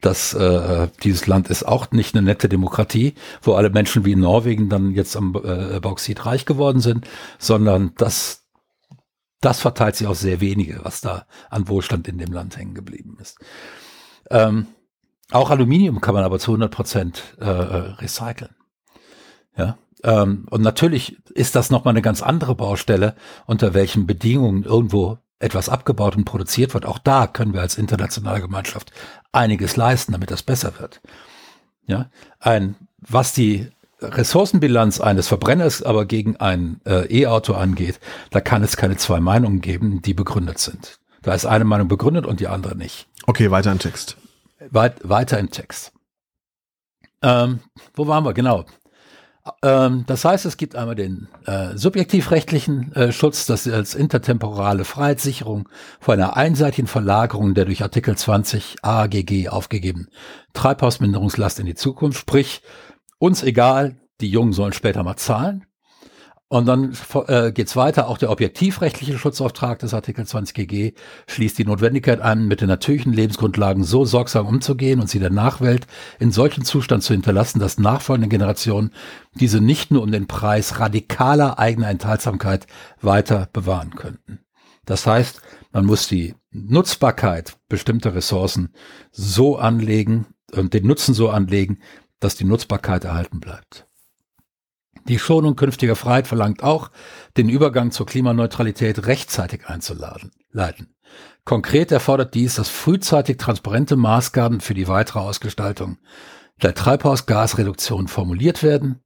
[0.00, 4.20] dass äh, dieses Land ist auch nicht eine nette Demokratie, wo alle Menschen wie in
[4.20, 7.06] Norwegen dann jetzt am äh, Bauxit reich geworden sind,
[7.38, 8.46] sondern das,
[9.40, 13.16] das verteilt sich auch sehr wenige, was da an Wohlstand in dem Land hängen geblieben
[13.20, 13.38] ist.
[14.30, 14.66] Ähm,
[15.30, 18.54] auch Aluminium kann man aber zu 100 Prozent äh, recyceln.
[19.56, 23.14] Ja, ähm, und natürlich ist das nochmal eine ganz andere Baustelle,
[23.46, 28.40] unter welchen Bedingungen irgendwo etwas abgebaut und produziert wird, auch da können wir als internationale
[28.40, 28.92] Gemeinschaft
[29.32, 31.00] einiges leisten, damit das besser wird.
[31.86, 33.70] Ja, ein, was die
[34.00, 37.98] Ressourcenbilanz eines Verbrenners aber gegen ein äh, E-Auto angeht,
[38.30, 41.00] da kann es keine zwei Meinungen geben, die begründet sind.
[41.22, 43.08] Da ist eine Meinung begründet und die andere nicht.
[43.26, 44.16] Okay, weiter im Text.
[44.70, 45.92] Weit, weiter im Text.
[47.22, 47.60] Ähm,
[47.94, 48.34] wo waren wir?
[48.34, 48.64] Genau.
[49.62, 55.68] Ähm, das heißt, es gibt einmal den äh, subjektivrechtlichen äh, Schutz, das als intertemporale Freiheitssicherung
[56.00, 60.08] vor einer einseitigen Verlagerung der durch Artikel 20 AGG aufgegebenen
[60.52, 62.18] Treibhausminderungslast in die Zukunft.
[62.20, 62.62] Sprich,
[63.18, 65.64] uns egal, die Jungen sollen später mal zahlen.
[66.50, 68.08] Und dann äh, geht es weiter.
[68.08, 70.94] Auch der objektivrechtliche Schutzauftrag des Artikel 20 GG
[71.26, 75.86] schließt die Notwendigkeit an, mit den natürlichen Lebensgrundlagen so sorgsam umzugehen und sie der Nachwelt
[76.18, 78.92] in solchen Zustand zu hinterlassen, dass nachfolgende Generationen
[79.34, 82.66] diese nicht nur um den Preis radikaler eigener Enthaltsamkeit
[83.02, 84.40] weiter bewahren könnten.
[84.86, 88.72] Das heißt, man muss die Nutzbarkeit bestimmter Ressourcen
[89.10, 91.80] so anlegen und den Nutzen so anlegen,
[92.20, 93.87] dass die Nutzbarkeit erhalten bleibt.
[95.08, 96.90] Die Schonung künftiger Freiheit verlangt auch,
[97.36, 100.32] den Übergang zur Klimaneutralität rechtzeitig einzuladen.
[100.52, 100.94] Leiten.
[101.44, 105.96] Konkret erfordert dies, dass frühzeitig transparente Maßgaben für die weitere Ausgestaltung
[106.62, 109.00] der Treibhausgasreduktion formuliert werden,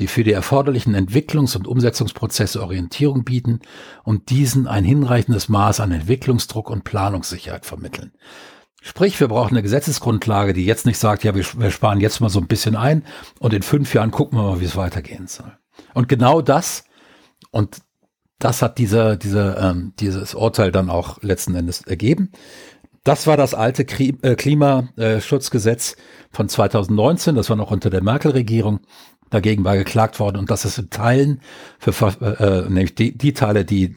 [0.00, 3.60] die für die erforderlichen Entwicklungs- und Umsetzungsprozesse Orientierung bieten
[4.02, 8.12] und diesen ein hinreichendes Maß an Entwicklungsdruck und Planungssicherheit vermitteln.
[8.86, 12.28] Sprich, wir brauchen eine Gesetzesgrundlage, die jetzt nicht sagt, ja, wir, wir sparen jetzt mal
[12.28, 13.02] so ein bisschen ein
[13.38, 15.56] und in fünf Jahren gucken wir mal, wie es weitergehen soll.
[15.94, 16.84] Und genau das,
[17.50, 17.78] und
[18.38, 22.30] das hat dieser, dieser, ähm, dieses Urteil dann auch letzten Endes ergeben.
[23.04, 25.96] Das war das alte äh, Klimaschutzgesetz
[26.30, 28.80] von 2019, das war noch unter der Merkel-Regierung.
[29.30, 31.40] Dagegen war geklagt worden und das ist in Teilen
[31.78, 33.96] für äh, nämlich die, die Teile, die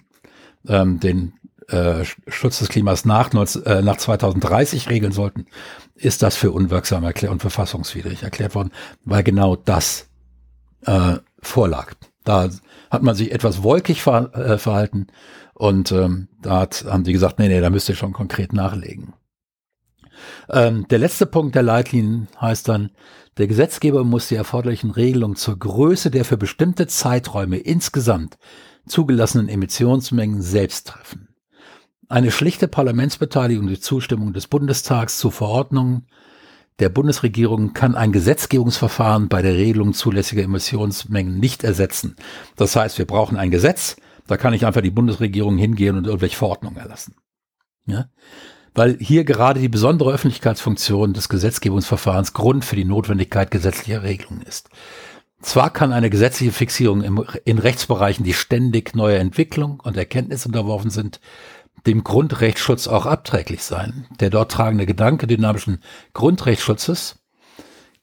[0.65, 1.33] ähm, den
[1.67, 5.45] äh, Schutz des Klimas nach, äh, nach 2030 regeln sollten,
[5.95, 8.71] ist das für unwirksam erklärt und verfassungswidrig erklärt worden,
[9.03, 10.09] weil genau das
[10.85, 11.93] äh, vorlag.
[12.23, 12.49] Da
[12.89, 15.07] hat man sich etwas wolkig ver äh, verhalten
[15.53, 19.13] und ähm, da hat, haben die gesagt, nee, nee, da müsst ihr schon konkret nachlegen.
[20.49, 22.91] Ähm, der letzte Punkt der Leitlinien heißt dann,
[23.37, 28.37] der Gesetzgeber muss die erforderlichen Regelungen zur Größe der für bestimmte Zeiträume insgesamt
[28.87, 31.27] zugelassenen Emissionsmengen selbst treffen.
[32.09, 36.07] Eine schlichte Parlamentsbeteiligung durch Zustimmung des Bundestags zu Verordnungen
[36.79, 42.15] der Bundesregierung kann ein Gesetzgebungsverfahren bei der Regelung zulässiger Emissionsmengen nicht ersetzen.
[42.55, 43.95] Das heißt, wir brauchen ein Gesetz,
[44.27, 47.15] da kann ich einfach die Bundesregierung hingehen und irgendwelche Verordnungen erlassen.
[47.87, 48.09] Ja?
[48.75, 54.69] Weil hier gerade die besondere Öffentlichkeitsfunktion des Gesetzgebungsverfahrens Grund für die Notwendigkeit gesetzlicher Regelungen ist.
[55.41, 60.89] Zwar kann eine gesetzliche Fixierung im, in Rechtsbereichen, die ständig neuer Entwicklung und Erkenntnis unterworfen
[60.89, 61.19] sind,
[61.87, 64.05] dem Grundrechtsschutz auch abträglich sein.
[64.19, 65.81] Der dort tragende Gedanke dynamischen
[66.13, 67.19] Grundrechtsschutzes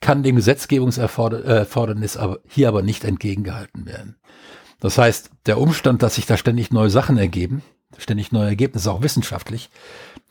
[0.01, 4.17] kann dem Gesetzgebungserfordernis aber hier aber nicht entgegengehalten werden.
[4.81, 7.63] Das heißt, der Umstand, dass sich da ständig neue Sachen ergeben,
[7.97, 9.71] ständig neue Ergebnisse, auch wissenschaftlich,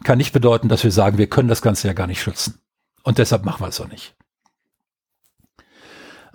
[0.03, 2.59] kann nicht bedeuten, dass wir sagen, wir können das Ganze ja gar nicht schützen.
[3.03, 4.15] Und deshalb machen wir es auch nicht.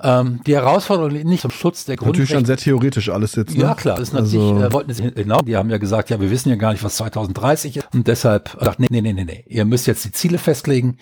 [0.00, 2.20] Ähm, die Herausforderung liegt nicht zum Schutz der Grundrechte.
[2.22, 3.56] Natürlich schon sehr theoretisch alles jetzt.
[3.56, 3.62] Ne?
[3.62, 3.96] Ja, klar.
[3.96, 6.50] Das ist natürlich, also, äh, wollten sie, genau, die haben ja gesagt, ja, wir wissen
[6.50, 7.88] ja gar nicht, was 2030 ist.
[7.92, 9.44] Und deshalb sagt, nee, nee, nee, nee, nee.
[9.48, 10.98] Ihr müsst jetzt die Ziele festlegen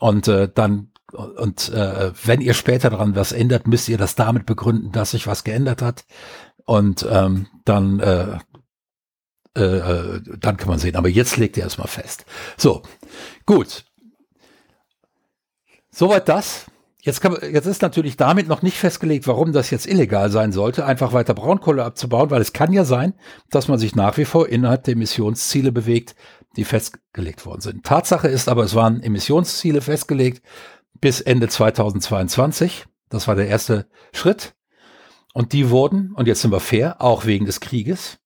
[0.00, 4.46] und äh, dann und äh, wenn ihr später daran was ändert, müsst ihr das damit
[4.46, 6.04] begründen, dass sich was geändert hat.
[6.64, 8.38] Und ähm, dann äh,
[9.56, 10.94] äh, äh dann kann man sehen.
[10.94, 12.26] Aber jetzt legt ihr erstmal fest.
[12.56, 12.82] So,
[13.44, 13.84] gut.
[15.90, 16.66] Soweit das.
[17.02, 20.84] Jetzt, kann, jetzt ist natürlich damit noch nicht festgelegt, warum das jetzt illegal sein sollte,
[20.84, 23.14] einfach weiter Braunkohle abzubauen, weil es kann ja sein,
[23.48, 26.14] dass man sich nach wie vor innerhalb der Emissionsziele bewegt,
[26.56, 27.84] die festgelegt worden sind.
[27.84, 30.42] Tatsache ist aber, es waren Emissionsziele festgelegt
[31.00, 32.84] bis Ende 2022.
[33.08, 34.54] Das war der erste Schritt.
[35.32, 38.18] Und die wurden, und jetzt sind wir fair, auch wegen des Krieges,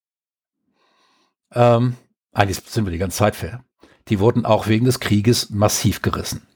[1.52, 1.96] ähm,
[2.32, 3.64] eigentlich sind wir die ganze Zeit fair,
[4.08, 6.46] die wurden auch wegen des Krieges massiv gerissen.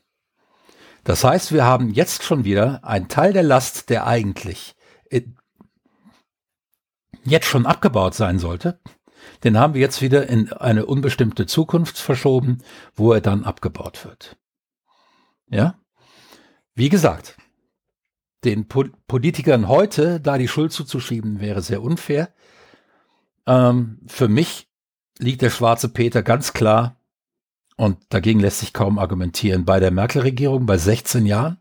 [1.09, 4.77] Das heißt, wir haben jetzt schon wieder einen Teil der Last, der eigentlich
[7.25, 8.79] jetzt schon abgebaut sein sollte,
[9.43, 12.59] den haben wir jetzt wieder in eine unbestimmte Zukunft verschoben,
[12.95, 14.37] wo er dann abgebaut wird.
[15.49, 15.81] Ja?
[16.75, 17.39] Wie gesagt,
[18.45, 22.35] den po Politikern heute da die Schuld zuzuschieben, wäre sehr unfair.
[23.47, 24.69] Ähm, für mich
[25.19, 26.98] liegt der schwarze Peter ganz klar
[27.79, 29.65] und dagegen lässt sich kaum argumentieren.
[29.65, 31.59] Bei der Merkel-Regierung bei 16 Jahren.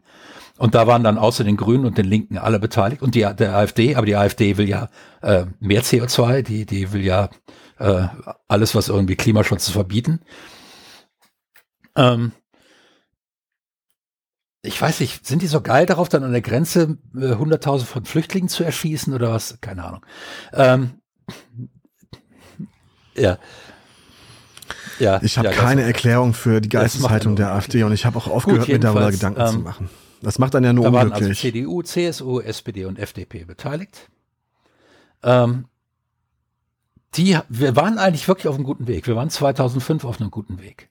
[0.57, 3.55] Und da waren dann außer den Grünen und den Linken alle beteiligt und die der
[3.55, 4.89] AfD, aber die AfD will ja
[5.21, 7.29] äh, mehr CO2, die die will ja
[7.77, 8.07] äh,
[8.47, 10.21] alles, was irgendwie Klimaschutz verbieten.
[11.95, 12.31] Ähm,
[14.63, 18.05] ich weiß nicht, sind die so geil darauf, dann an der Grenze äh, 100.000 von
[18.05, 19.61] Flüchtlingen zu erschießen oder was?
[19.61, 20.05] Keine Ahnung.
[20.53, 21.01] Ähm,
[23.15, 23.37] ja.
[24.99, 28.27] Ja, ich habe ja, keine Erklärung für die Geisteshaltung der AfD und ich habe auch
[28.27, 29.89] aufgehört, Gut, mir darüber Gedanken ähm, zu machen.
[30.21, 31.13] Das macht dann ja nur da unglücklich.
[31.13, 34.09] Waren also CDU, CSU, SPD und FDP beteiligt.
[35.23, 35.65] Ähm,
[37.15, 39.07] die, wir waren eigentlich wirklich auf einem guten Weg.
[39.07, 40.89] Wir waren 2005 auf einem guten Weg.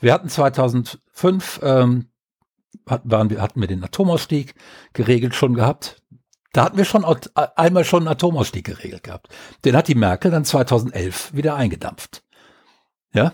[0.00, 2.06] Wir hatten 2005 ähm,
[2.86, 4.54] hatten, waren, wir, hatten wir den Atomausstieg
[4.92, 6.02] geregelt schon gehabt.
[6.52, 9.28] Da hatten wir schon einmal schon einen Atomausstieg geregelt gehabt.
[9.64, 12.22] Den hat die Merkel dann 2011 wieder eingedampft.
[13.12, 13.32] Ja?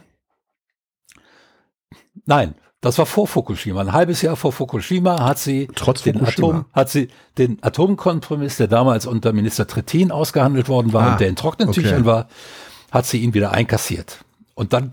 [2.26, 3.80] Nein, das war vor Fukushima.
[3.80, 6.48] Ein halbes Jahr vor Fukushima hat sie Trotz den Fukushima.
[6.48, 7.08] Atom, hat sie
[7.38, 11.70] den Atomkompromiss, der damals unter Minister Trittin ausgehandelt worden war ah, und der in trockenen
[11.70, 11.82] okay.
[11.82, 12.28] Tüchern war,
[12.90, 14.24] hat sie ihn wieder einkassiert.
[14.54, 14.92] Und dann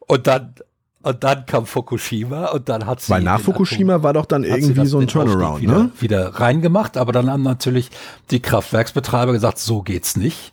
[0.00, 0.54] und dann
[1.00, 3.10] und dann kam Fukushima und dann hat sie.
[3.10, 5.90] Weil nach Fukushima Atom, war doch dann irgendwie so ein Turnaround, wieder, ne?
[6.00, 7.90] Wieder reingemacht, aber dann haben natürlich
[8.30, 10.52] die Kraftwerksbetreiber gesagt, so geht's nicht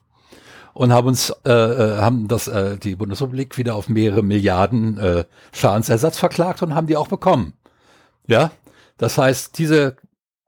[0.76, 5.26] und haben uns äh, äh, haben das äh, die Bundesrepublik wieder auf mehrere Milliarden äh,
[5.53, 7.53] Schadensersatz verklagt und haben die auch bekommen.
[8.28, 8.51] Ja,
[8.97, 9.95] das heißt, diese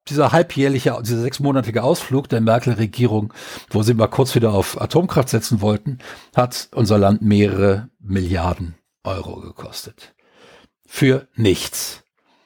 [0.09, 3.33] dieser halbjährliche, dieser sechsmonatige Ausflug der Merkel-Regierung,
[3.69, 5.99] wo sie mal kurz wieder auf Atomkraft setzen wollten,
[6.35, 10.13] hat unser Land mehrere Milliarden Euro gekostet.
[10.85, 12.03] Für nichts.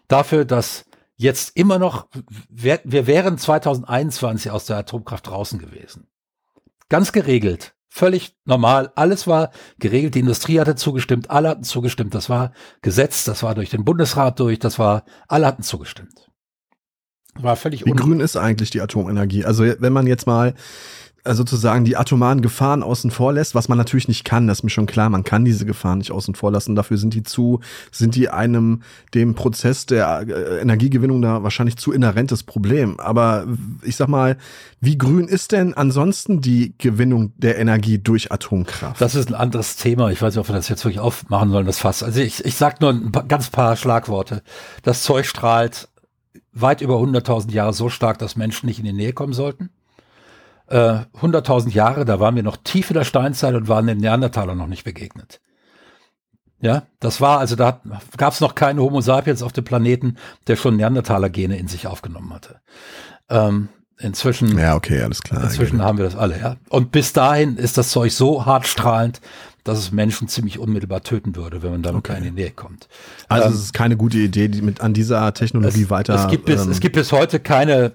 [0.07, 0.85] Dafür, dass
[1.17, 2.07] jetzt immer noch,
[2.49, 6.07] wir, wir wären 2021 aus der Atomkraft draußen gewesen.
[6.91, 7.73] Ganz geregelt.
[7.87, 8.91] Völlig normal.
[8.95, 10.13] Alles war geregelt.
[10.13, 11.29] Die Industrie hatte zugestimmt.
[11.29, 12.13] Alle hatten zugestimmt.
[12.13, 13.23] Das war Gesetz.
[13.23, 14.59] Das war durch den Bundesrat durch.
[14.59, 16.30] Das war, alle hatten zugestimmt.
[17.39, 19.45] War völlig Wie grün ist eigentlich die Atomenergie?
[19.45, 20.53] Also wenn man jetzt mal
[21.23, 24.63] äh, sozusagen die atomaren Gefahren außen vor lässt, was man natürlich nicht kann, das ist
[24.63, 27.59] mir schon klar, man kann diese Gefahren nicht außen vor lassen, dafür sind die zu,
[27.91, 28.81] sind die einem,
[29.13, 32.99] dem Prozess der äh, Energiegewinnung da wahrscheinlich zu inhärentes Problem.
[32.99, 33.45] Aber
[33.83, 34.37] ich sag mal,
[34.79, 38.99] wie grün ist denn ansonsten die Gewinnung der Energie durch Atomkraft?
[38.99, 40.09] Das ist ein anderes Thema.
[40.09, 42.01] Ich weiß nicht, ob wir das jetzt wirklich aufmachen sollen, das Fass.
[42.01, 44.41] Also ich, ich sag nur ein paar, ganz paar Schlagworte.
[44.81, 45.87] Das Zeug strahlt
[46.53, 49.69] weit über 100.000 Jahre so stark, dass Menschen nicht in die Nähe kommen sollten
[50.71, 54.57] äh, 100.000 Jahre, da waren wir noch tief in der Steinzeit und waren den Neandertalern
[54.57, 55.41] noch nicht begegnet.
[56.61, 57.81] Ja, das war, also da
[58.17, 62.31] gab es noch keinen Homo sapiens auf dem Planeten, der schon Neandertaler-Gene in sich aufgenommen
[62.31, 62.61] hatte.
[63.29, 65.43] Ähm, inzwischen, ja, okay, alles klar.
[65.43, 66.57] Inzwischen haben wir das alle, ja.
[66.69, 69.21] Und bis dahin ist das Zeug so hart strahlend,
[69.63, 72.17] dass es Menschen ziemlich unmittelbar töten würde, wenn man damit okay.
[72.17, 72.87] in die Nähe kommt.
[73.27, 76.15] Also ähm, es ist keine gute Idee, die mit an dieser Technologie es, weiter.
[76.15, 77.93] Es gibt, bis, ähm, es gibt bis heute keine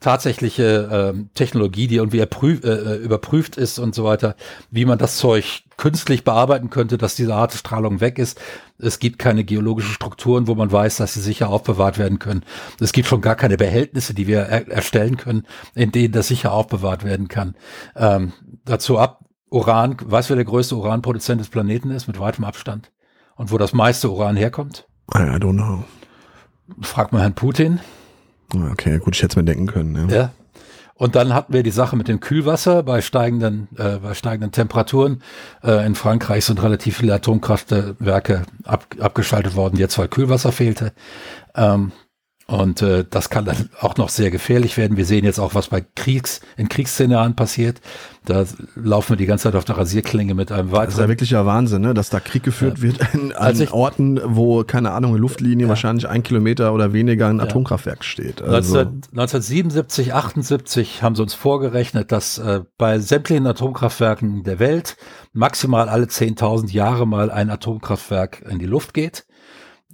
[0.00, 4.34] tatsächliche äh, Technologie, die irgendwie erprüf, äh, überprüft ist und so weiter,
[4.70, 8.40] wie man das Zeug künstlich bearbeiten könnte, dass diese harte Strahlung weg ist.
[8.78, 12.44] Es gibt keine geologischen Strukturen, wo man weiß, dass sie sicher aufbewahrt werden können.
[12.80, 16.52] Es gibt schon gar keine Behältnisse, die wir er erstellen können, in denen das sicher
[16.52, 17.54] aufbewahrt werden kann.
[17.94, 18.32] Ähm,
[18.64, 19.20] dazu ab,
[19.50, 22.90] Uran, weißt du, wer der größte Uranproduzent des Planeten ist, mit weitem Abstand?
[23.36, 24.86] Und wo das meiste Uran herkommt?
[25.14, 25.84] I don't know.
[26.80, 27.80] Frag mal Herrn Putin.
[28.54, 30.08] Okay, gut, ich hätte es mir denken können.
[30.08, 30.16] Ja.
[30.16, 30.32] ja.
[30.94, 35.22] Und dann hatten wir die Sache mit dem Kühlwasser bei steigenden, äh, bei steigenden Temperaturen.
[35.64, 40.92] Äh, in Frankreich sind relativ viele Atomkraftwerke ab, abgeschaltet worden, jetzt weil Kühlwasser fehlte.
[41.54, 41.92] Ähm,
[42.50, 44.96] und äh, das kann dann auch noch sehr gefährlich werden.
[44.96, 47.80] Wir sehen jetzt auch, was bei Kriegs, in Kriegsszenarien passiert.
[48.24, 48.44] Da
[48.74, 50.86] laufen wir die ganze Zeit auf der Rasierklinge mit einem weiteren.
[50.86, 51.94] Das ist ja wirklicher Wahnsinn, ne?
[51.94, 52.82] dass da Krieg geführt ja.
[52.82, 55.68] wird an, an ich, Orten, wo, keine Ahnung, eine Luftlinie ja.
[55.68, 57.38] wahrscheinlich ein Kilometer oder weniger ein.
[57.40, 58.42] Atomkraftwerk steht.
[58.42, 64.96] Also 1977, 78 haben sie uns vorgerechnet, dass äh, bei sämtlichen Atomkraftwerken der Welt
[65.32, 69.24] maximal alle 10.000 Jahre mal ein Atomkraftwerk in die Luft geht.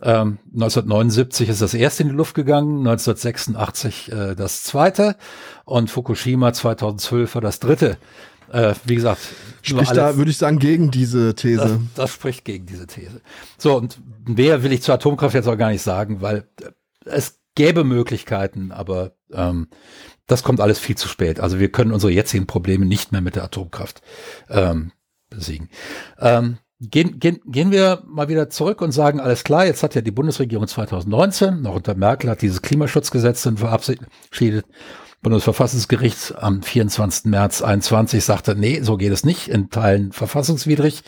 [0.02, 5.16] Ähm, 1979 ist das erste in die Luft gegangen, 1986 äh, das zweite
[5.64, 7.96] und Fukushima 2012 war das dritte.
[8.52, 9.20] Äh, wie gesagt,
[9.62, 11.56] spricht da, würde ich sagen, gegen diese These.
[11.56, 13.20] Das, das, spricht gegen diese These.
[13.58, 16.70] So, und mehr will ich zur Atomkraft jetzt auch gar nicht sagen, weil äh,
[17.06, 19.68] es gäbe Möglichkeiten, aber ähm,
[20.26, 21.40] das kommt alles viel zu spät.
[21.40, 24.02] Also wir können unsere jetzigen Probleme nicht mehr mit der Atomkraft
[24.48, 24.92] ähm,
[25.30, 25.70] besiegen.
[26.20, 30.02] Ähm, Gehen, gehen, gehen wir mal wieder zurück und sagen, alles klar, jetzt hat ja
[30.02, 34.66] die Bundesregierung 2019, noch unter Merkel, hat dieses Klimaschutzgesetz dann verabschiedet.
[35.22, 37.24] Bundesverfassungsgericht am 24.
[37.30, 41.02] März 21 sagte, nee, so geht es nicht, in Teilen verfassungswidrig.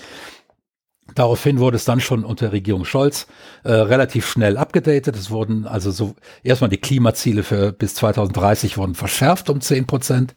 [1.14, 3.26] Daraufhin wurde es dann schon unter Regierung Scholz
[3.64, 5.16] äh, relativ schnell abgedatet.
[5.16, 10.34] Es wurden also so erstmal die Klimaziele für bis 2030 wurden verschärft um 10 Prozent.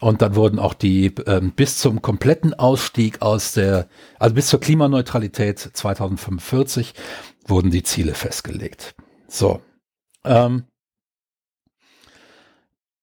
[0.00, 3.88] Und dann wurden auch die ähm, bis zum kompletten Ausstieg aus der,
[4.18, 6.94] also bis zur Klimaneutralität 2045
[7.46, 8.94] wurden die Ziele festgelegt.
[9.26, 9.60] So.
[10.24, 10.64] Ähm,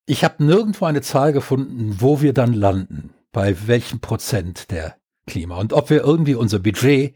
[0.06, 5.58] ich habe nirgendwo eine Zahl gefunden, wo wir dann landen, bei welchem Prozent der Klima
[5.58, 7.16] und ob wir irgendwie unser Budget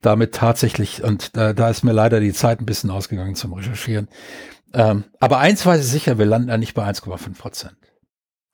[0.00, 4.08] damit tatsächlich, und da, da ist mir leider die Zeit ein bisschen ausgegangen zum Recherchieren.
[4.72, 7.76] Ähm, aber eins weiß ich sicher, wir landen ja nicht bei 1,5 Prozent.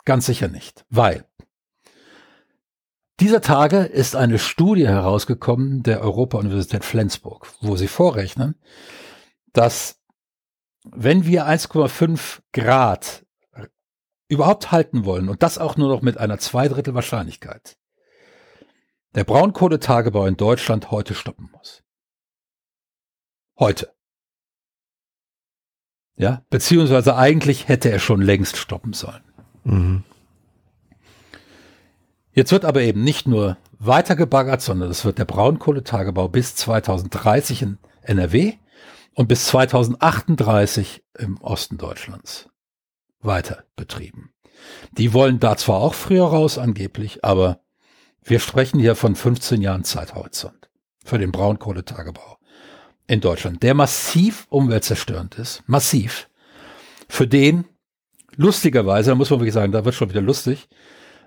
[0.07, 1.29] Ganz sicher nicht, weil
[3.19, 8.55] dieser Tage ist eine Studie herausgekommen der Europa-Universität Flensburg, wo sie vorrechnen,
[9.53, 10.01] dass
[10.85, 13.27] wenn wir 1,5 Grad
[14.29, 17.77] überhaupt halten wollen und das auch nur noch mit einer Zweidrittel Wahrscheinlichkeit,
[19.17, 21.83] der Braunkohletagebau in Deutschland heute stoppen muss.
[23.59, 23.93] Heute.
[26.15, 29.25] Ja, beziehungsweise eigentlich hätte er schon längst stoppen sollen.
[29.67, 30.05] Mhm.
[32.33, 37.79] Jetzt wird aber eben nicht nur weitergebaggert, sondern es wird der Braunkohletagebau bis 2030 in
[38.03, 38.55] NRW
[39.14, 42.49] und bis 2038 im Osten Deutschlands
[43.21, 44.33] weiter betrieben.
[44.93, 47.61] Die wollen da zwar auch früher raus angeblich, aber
[48.23, 50.71] wir sprechen hier von 15 Jahren Zeithorizont
[51.05, 52.39] für den Braunkohletagebau
[53.07, 56.29] in Deutschland, der massiv umweltzerstörend ist, massiv,
[57.09, 57.67] für den
[58.37, 60.68] lustigerweise, da muss man wirklich sagen, da wird schon wieder lustig,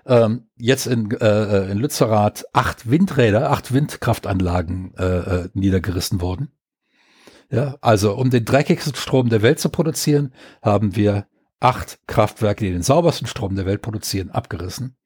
[0.06, 6.50] ähm, jetzt in, äh, in Lützerath acht Windräder, acht Windkraftanlagen äh, äh, niedergerissen wurden.
[7.50, 10.32] Ja, also um den dreckigsten Strom der Welt zu produzieren,
[10.62, 11.26] haben wir
[11.58, 14.96] acht Kraftwerke, die den saubersten Strom der Welt produzieren, abgerissen.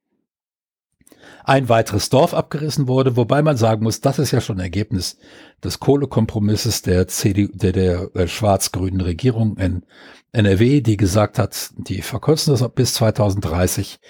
[1.45, 5.19] Ein weiteres Dorf abgerissen wurde, wobei man sagen muss, das ist ja schon Ergebnis
[5.63, 9.85] des Kohlekompromisses der CDU, der, der äh, schwarz-grünen Regierung in
[10.33, 14.01] NRW, die gesagt hat, die verkürzen das bis 2030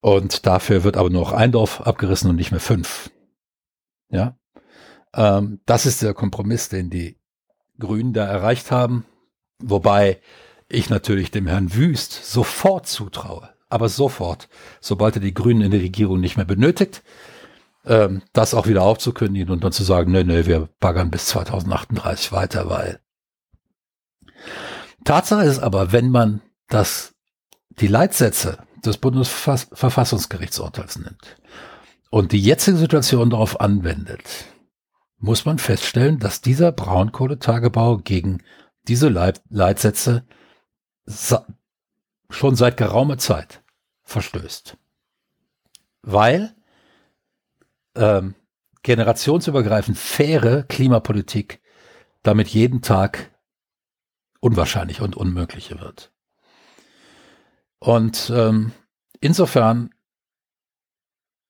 [0.00, 3.10] und dafür wird aber nur noch ein Dorf abgerissen und nicht mehr fünf.
[4.10, 4.36] Ja,
[5.14, 7.18] ähm, das ist der Kompromiss, den die
[7.78, 9.06] Grünen da erreicht haben,
[9.58, 10.20] wobei
[10.68, 14.48] ich natürlich dem Herrn Wüst sofort zutraue, aber sofort,
[14.80, 17.02] sobald er die Grünen in der Regierung nicht mehr benötigt,
[17.84, 22.32] ähm, das auch wieder aufzukündigen und dann zu sagen, nee, nee, wir baggern bis 2038
[22.32, 23.00] weiter, weil
[25.04, 27.14] Tatsache ist aber, wenn man das,
[27.80, 31.36] die Leitsätze des Bundesverfassungsgerichtsurteils nimmt
[32.10, 34.46] und die jetzige Situation darauf anwendet,
[35.18, 38.42] muss man feststellen, dass dieser Braunkohletagebau gegen
[38.88, 40.24] diese Leit Leitsätze
[42.30, 43.62] schon seit geraumer Zeit
[44.02, 44.76] verstößt.
[46.02, 46.54] Weil
[47.94, 48.34] ähm,
[48.82, 51.60] generationsübergreifend faire Klimapolitik
[52.22, 53.30] damit jeden Tag
[54.40, 56.12] unwahrscheinlich und unmöglicher wird.
[57.78, 58.72] Und ähm,
[59.20, 59.90] insofern,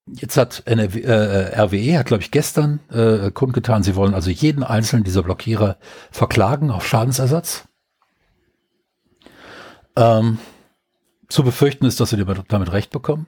[0.06, 4.62] jetzt hat NRW, äh, RWE, hat glaube ich gestern äh, kundgetan, sie wollen also jeden
[4.62, 5.78] einzelnen dieser Blockierer
[6.10, 7.68] verklagen auf Schadensersatz.
[9.96, 10.38] Ähm,
[11.28, 13.26] zu befürchten ist, dass sie damit recht bekommen.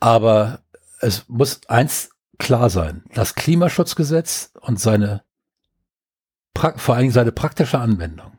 [0.00, 0.62] Aber
[1.00, 5.22] es muss eins klar sein, das Klimaschutzgesetz und seine,
[6.56, 8.38] vor allen Dingen seine praktische Anwendung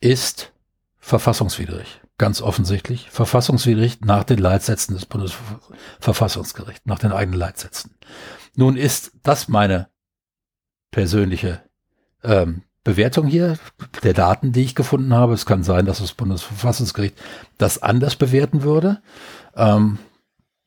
[0.00, 0.52] ist
[0.98, 2.02] verfassungswidrig.
[2.18, 7.96] Ganz offensichtlich verfassungswidrig nach den Leitsätzen des Bundesverfassungsgerichts, nach den eigenen Leitsätzen.
[8.54, 9.88] Nun ist das meine
[10.90, 11.62] persönliche
[12.22, 13.58] ähm, Bewertung hier
[14.02, 15.34] der Daten, die ich gefunden habe.
[15.34, 17.14] Es kann sein, dass das Bundesverfassungsgericht
[17.58, 19.02] das anders bewerten würde.
[19.54, 19.98] Ähm,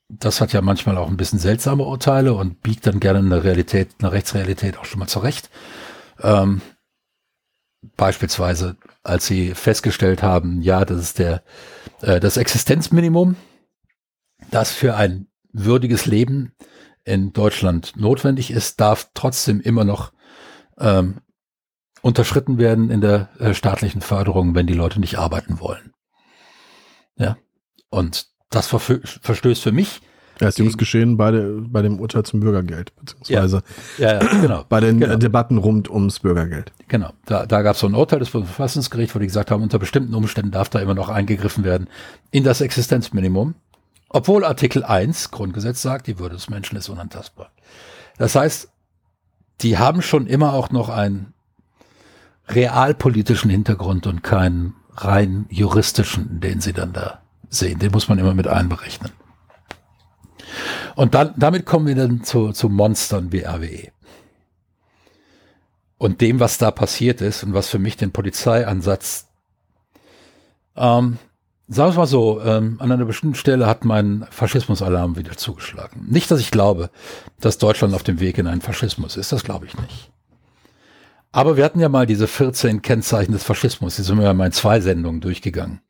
[0.07, 3.95] das hat ja manchmal auch ein bisschen seltsame Urteile und biegt dann gerne eine Realität,
[3.97, 5.49] eine Rechtsrealität auch schon mal zurecht.
[6.21, 6.61] Ähm,
[7.97, 11.41] beispielsweise, als sie festgestellt haben, ja, das ist der,
[12.01, 13.35] äh, das Existenzminimum,
[14.51, 16.53] das für ein würdiges Leben
[17.03, 20.11] in Deutschland notwendig ist, darf trotzdem immer noch
[20.77, 21.15] ähm,
[22.01, 25.93] unterschritten werden in der äh, staatlichen Förderung, wenn die Leute nicht arbeiten wollen.
[27.15, 27.37] Ja.
[27.89, 30.01] Und das verstößt für mich
[30.41, 33.61] Erstungsgeschehen bei, der, bei dem Urteil zum Bürgergeld, beziehungsweise
[33.97, 34.65] ja, ja, ja, genau.
[34.67, 35.15] bei den genau.
[35.15, 36.71] Debatten rund ums Bürgergeld.
[36.87, 39.79] Genau, da, da gab es so ein Urteil des Verfassungsgerichts, wo die gesagt haben, unter
[39.79, 41.87] bestimmten Umständen darf da immer noch eingegriffen werden
[42.31, 43.55] in das Existenzminimum,
[44.09, 47.51] obwohl Artikel 1 Grundgesetz sagt, die Würde des Menschen ist unantastbar.
[48.17, 48.69] Das heißt,
[49.61, 51.33] die haben schon immer auch noch einen
[52.53, 57.79] realpolitischen Hintergrund und keinen rein juristischen, den sie dann da sehen.
[57.79, 59.11] Den muss man immer mit einberechnen.
[60.95, 63.91] Und dann, damit kommen wir dann zu, zu Monstern wie RWE.
[65.97, 69.27] Und dem, was da passiert ist und was für mich den Polizeiansatz,
[70.75, 71.19] ähm,
[71.67, 76.07] sagen wir mal so, ähm, an einer bestimmten Stelle hat mein Faschismusalarm wieder zugeschlagen.
[76.09, 76.89] Nicht, dass ich glaube,
[77.39, 80.11] dass Deutschland auf dem Weg in einen Faschismus ist, das glaube ich nicht.
[81.31, 84.47] Aber wir hatten ja mal diese 14 Kennzeichen des Faschismus, die sind wir ja mal
[84.47, 85.81] in zwei Sendungen durchgegangen.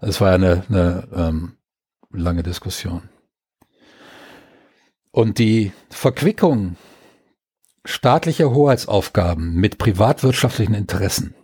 [0.00, 1.52] Das war ja eine, eine ähm,
[2.10, 3.08] lange Diskussion.
[5.10, 6.76] Und die Verquickung
[7.84, 11.34] staatlicher Hoheitsaufgaben mit privatwirtschaftlichen Interessen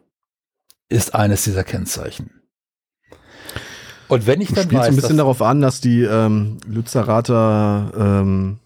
[0.89, 2.31] ist eines dieser Kennzeichen.
[4.09, 8.59] Und wenn ich du dann weiß, ein bisschen darauf an, dass die ähm, Lützerater ähm,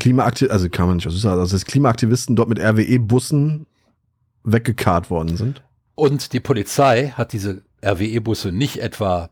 [0.00, 3.66] Klimaaktivisten, also kann man nicht sagen, also dass Klimaaktivisten dort mit RWE-Bussen
[4.42, 5.62] weggekarrt worden sind.
[5.94, 9.30] Und die Polizei hat diese RWE-Busse nicht etwa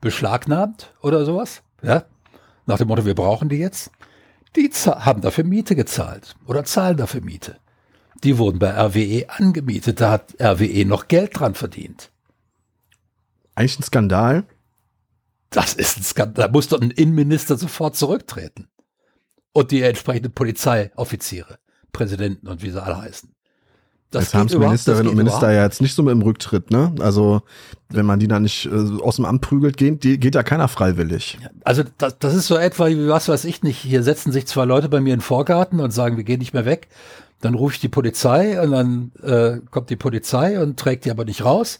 [0.00, 2.04] beschlagnahmt oder sowas, ja,
[2.66, 3.90] nach dem Motto, wir brauchen die jetzt,
[4.56, 7.56] die haben dafür Miete gezahlt oder zahlen dafür Miete.
[8.24, 12.10] Die wurden bei RWE angemietet, da hat RWE noch Geld dran verdient.
[13.54, 14.44] Eigentlich ein Skandal.
[15.50, 16.46] Das ist ein Skandal.
[16.46, 18.68] Da muss doch ein Innenminister sofort zurücktreten.
[19.52, 21.58] Und die entsprechenden Polizeioffiziere,
[21.92, 23.30] Präsidenten und wie sie alle heißen.
[24.10, 26.94] Das, das haben Ministerinnen und Minister ja jetzt nicht so mit im Rücktritt, ne?
[26.98, 27.42] Also
[27.90, 30.68] wenn man die dann nicht äh, aus dem Amt prügelt, geht, die, geht ja keiner
[30.68, 31.38] freiwillig.
[31.62, 34.64] Also das, das ist so etwa, wie was weiß ich nicht, hier setzen sich zwei
[34.64, 36.88] Leute bei mir in den Vorgarten und sagen, wir gehen nicht mehr weg.
[37.42, 41.26] Dann rufe ich die Polizei und dann äh, kommt die Polizei und trägt die aber
[41.26, 41.78] nicht raus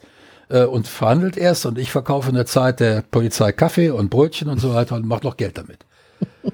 [0.51, 4.51] äh, und verhandelt erst und ich verkaufe in der Zeit der Polizei Kaffee und Brötchen
[4.51, 5.87] und so weiter und mache noch Geld damit.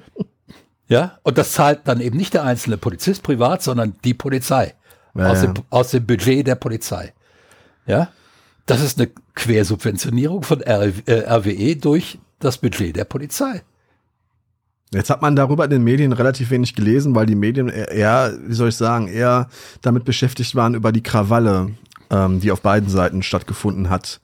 [0.87, 4.75] Ja, und das zahlt dann eben nicht der einzelne Polizist privat, sondern die Polizei.
[5.15, 5.41] Ja, aus.
[5.41, 7.13] Dem, aus dem Budget der Polizei.
[7.87, 8.09] Ja,
[8.65, 13.61] das ist eine Quersubventionierung von RWE äh, durch das Budget der Polizei.
[14.93, 18.53] Jetzt hat man darüber in den Medien relativ wenig gelesen, weil die Medien eher, wie
[18.53, 19.49] soll ich sagen, eher
[19.81, 21.71] damit beschäftigt waren, über die Krawalle,
[22.09, 24.21] ähm, die auf beiden Seiten stattgefunden hat,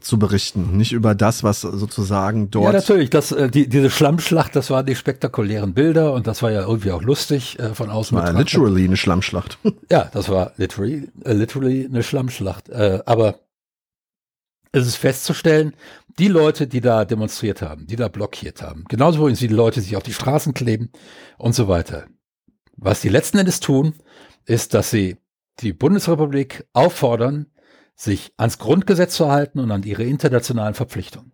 [0.00, 0.76] zu berichten.
[0.76, 2.66] Nicht über das, was sozusagen dort.
[2.66, 3.10] Ja, natürlich.
[3.10, 6.92] Das, äh, die, diese Schlammschlacht, das waren die spektakulären Bilder und das war ja irgendwie
[6.92, 8.16] auch lustig äh, von außen.
[8.16, 9.58] War literally eine Schlammschlacht.
[9.90, 12.72] ja, das war literally, äh, literally eine Schlammschlacht.
[12.72, 13.40] Aber
[14.72, 15.74] es ist festzustellen,
[16.18, 19.86] die Leute, die da demonstriert haben, die da blockiert haben, genauso wie die Leute, die
[19.86, 20.90] sich auf die Straßen kleben
[21.38, 22.06] und so weiter.
[22.76, 23.94] Was die letzten Endes tun,
[24.44, 25.16] ist, dass sie
[25.60, 27.46] die Bundesrepublik auffordern,
[27.98, 31.32] sich ans Grundgesetz zu halten und an ihre internationalen Verpflichtungen.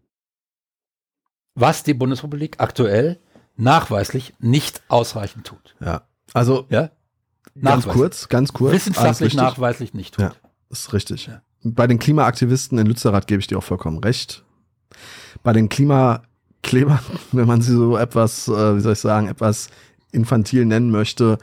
[1.55, 3.21] Was die Bundesrepublik aktuell
[3.57, 5.77] nachweislich nicht ausreichend tut.
[5.79, 6.03] Ja,
[6.33, 6.91] also ja?
[7.61, 8.73] ganz kurz, ganz kurz.
[8.73, 10.25] Wissenschaftlich nachweislich nicht tut.
[10.25, 10.33] Ja,
[10.71, 11.27] ist richtig.
[11.27, 11.43] Ja.
[11.62, 14.43] Bei den Klimaaktivisten in Lützerath gebe ich dir auch vollkommen recht.
[15.43, 16.99] Bei den Klimaklebern,
[17.33, 19.69] wenn man sie so etwas, äh, wie soll ich sagen, etwas
[20.12, 21.39] infantil nennen möchte,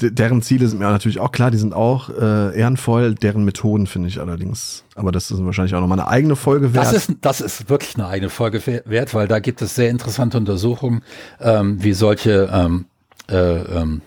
[0.00, 4.08] deren Ziele sind mir natürlich auch klar, die sind auch äh, ehrenvoll, deren Methoden finde
[4.08, 6.86] ich allerdings, aber das ist wahrscheinlich auch nochmal eine eigene Folge wert.
[6.86, 10.36] Das ist, das ist wirklich eine eigene Folge wert, weil da gibt es sehr interessante
[10.36, 11.02] Untersuchungen,
[11.40, 12.86] ähm, wie solche ähm,
[13.30, 14.02] äh, ähm,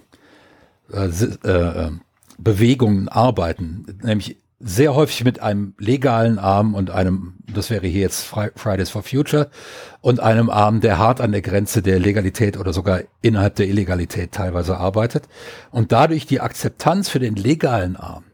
[0.93, 1.91] äh, äh,
[2.37, 8.25] Bewegungen arbeiten, nämlich sehr häufig mit einem legalen Arm und einem, das wäre hier jetzt
[8.55, 9.49] Fridays for Future,
[10.01, 14.33] und einem Arm, der hart an der Grenze der Legalität oder sogar innerhalb der Illegalität
[14.33, 15.29] teilweise arbeitet
[15.71, 18.25] und dadurch die Akzeptanz für den legalen Arm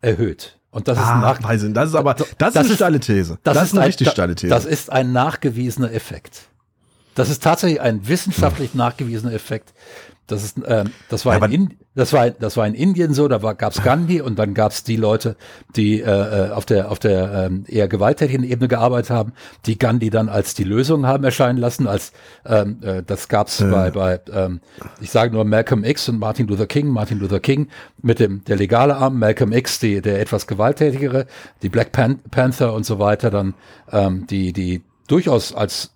[0.00, 0.58] erhöht.
[0.70, 1.74] Und das ah, ist Wahnsinn.
[1.74, 3.38] Das ist aber das, das ist eine steile These.
[3.42, 4.50] Das, das ist eine ein, richtig steile These.
[4.50, 6.42] Das ist ein nachgewiesener Effekt.
[7.14, 8.78] Das ist tatsächlich ein wissenschaftlich hm.
[8.78, 9.74] nachgewiesener Effekt,
[10.28, 13.28] das ist, äh, das war, ja, in, das war, das war in Indien so.
[13.28, 15.36] Da war, gab's Gandhi und dann gab's die Leute,
[15.74, 19.32] die äh, äh, auf der auf der ähm, eher gewalttätigen Ebene gearbeitet haben,
[19.64, 21.86] die Gandhi dann als die Lösung haben erscheinen lassen.
[21.86, 22.12] Als
[22.44, 23.70] ähm, äh, das gab's ja.
[23.70, 24.60] bei bei ähm,
[25.00, 26.88] ich sage nur Malcolm X und Martin Luther King.
[26.88, 27.68] Martin Luther King
[28.02, 31.26] mit dem der legale Arm, Malcolm X die der etwas gewalttätigere,
[31.62, 33.30] die Black Pan Panther und so weiter.
[33.30, 33.54] Dann
[33.90, 35.94] ähm, die die durchaus als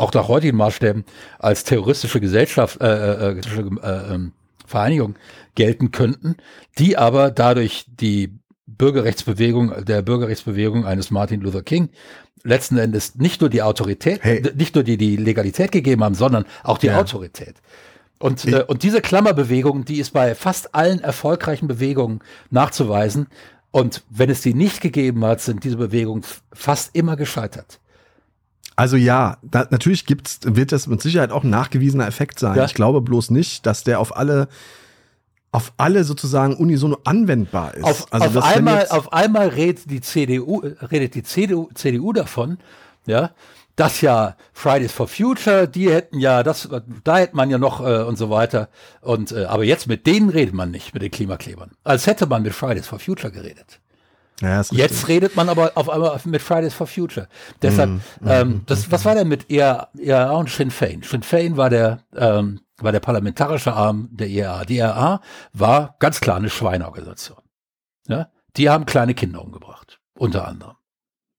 [0.00, 1.04] auch nach heutigen Maßstäben
[1.38, 4.32] als terroristische Gesellschaft, äh, äh, äh, ähm,
[4.66, 5.16] Vereinigung
[5.54, 6.36] gelten könnten,
[6.78, 11.90] die aber dadurch die Bürgerrechtsbewegung, der Bürgerrechtsbewegung eines Martin Luther King
[12.42, 14.42] letzten Endes nicht nur die Autorität, hey.
[14.54, 16.98] nicht nur die, die Legalität gegeben haben, sondern auch die ja.
[16.98, 17.56] Autorität.
[18.18, 22.20] Und, äh, und diese Klammerbewegung, die ist bei fast allen erfolgreichen Bewegungen
[22.50, 23.26] nachzuweisen.
[23.70, 26.22] Und wenn es die nicht gegeben hat, sind diese Bewegungen
[26.52, 27.80] fast immer gescheitert.
[28.80, 32.56] Also ja, da, natürlich gibt's, wird das mit Sicherheit auch ein nachgewiesener Effekt sein.
[32.56, 32.64] Ja.
[32.64, 34.48] Ich glaube bloß nicht, dass der auf alle
[35.52, 37.84] auf alle sozusagen unisono anwendbar ist.
[37.84, 42.56] Auf, also auf einmal, auf einmal redet die CDU, redet die CDU, CDU davon,
[43.04, 43.32] ja,
[43.76, 46.70] dass ja Fridays for Future, die hätten ja, das,
[47.04, 48.70] da hätte man ja noch äh, und so weiter.
[49.02, 51.72] Und äh, aber jetzt mit denen redet man nicht, mit den Klimaklebern.
[51.84, 53.78] Als hätte man mit Fridays for Future geredet.
[54.40, 57.28] Ja, Jetzt redet man aber auf einmal mit Fridays for Future.
[57.60, 61.02] Deshalb, mm, ähm, mm, das, was war denn mit IRA und Sinn Fein?
[61.02, 64.64] Sinn Fein war der, ähm, war der parlamentarische Arm der IRA.
[64.64, 65.20] Die IRA
[65.52, 67.42] war ganz klar eine Schweineorganisation.
[68.08, 68.28] Ja?
[68.56, 70.76] Die haben kleine Kinder umgebracht, unter anderem.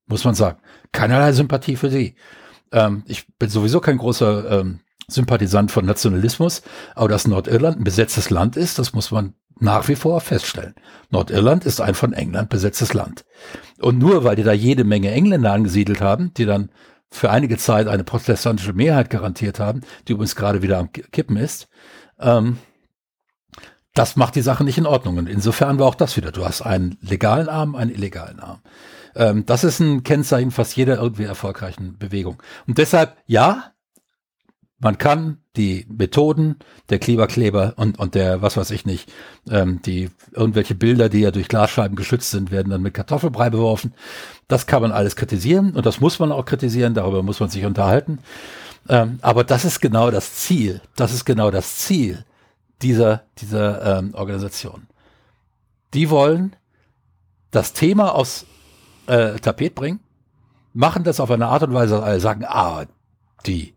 [0.05, 0.59] Muss man sagen.
[0.91, 2.15] Keinerlei Sympathie für sie.
[2.71, 6.61] Ähm, ich bin sowieso kein großer ähm, Sympathisant von Nationalismus,
[6.95, 10.75] aber dass Nordirland ein besetztes Land ist, das muss man nach wie vor feststellen.
[11.09, 13.25] Nordirland ist ein von England besetztes Land.
[13.79, 16.71] Und nur weil die da jede Menge Engländer angesiedelt haben, die dann
[17.09, 21.67] für einige Zeit eine protestantische Mehrheit garantiert haben, die übrigens gerade wieder am Kippen ist,
[22.19, 22.57] ähm,
[23.93, 25.17] das macht die Sache nicht in Ordnung.
[25.17, 26.31] Und insofern war auch das wieder.
[26.31, 28.61] Du hast einen legalen Arm, einen illegalen Arm.
[29.15, 32.41] Ähm, das ist ein Kennzeichen fast jeder irgendwie erfolgreichen Bewegung.
[32.67, 33.73] Und deshalb, ja,
[34.79, 36.57] man kann die Methoden
[36.89, 39.11] der Kleberkleber und, und der, was weiß ich nicht,
[39.49, 43.93] ähm, die irgendwelche Bilder, die ja durch Glasscheiben geschützt sind, werden dann mit Kartoffelbrei beworfen.
[44.47, 47.65] Das kann man alles kritisieren und das muss man auch kritisieren, darüber muss man sich
[47.65, 48.19] unterhalten.
[48.87, 50.81] Ähm, aber das ist genau das Ziel.
[50.95, 52.25] Das ist genau das Ziel
[52.81, 54.87] dieser, dieser ähm, Organisation.
[55.93, 56.55] Die wollen
[57.51, 58.45] das Thema aufs
[59.07, 59.99] äh, Tapet bringen,
[60.73, 62.85] machen das auf eine Art und Weise, dass alle sagen, ah,
[63.45, 63.73] die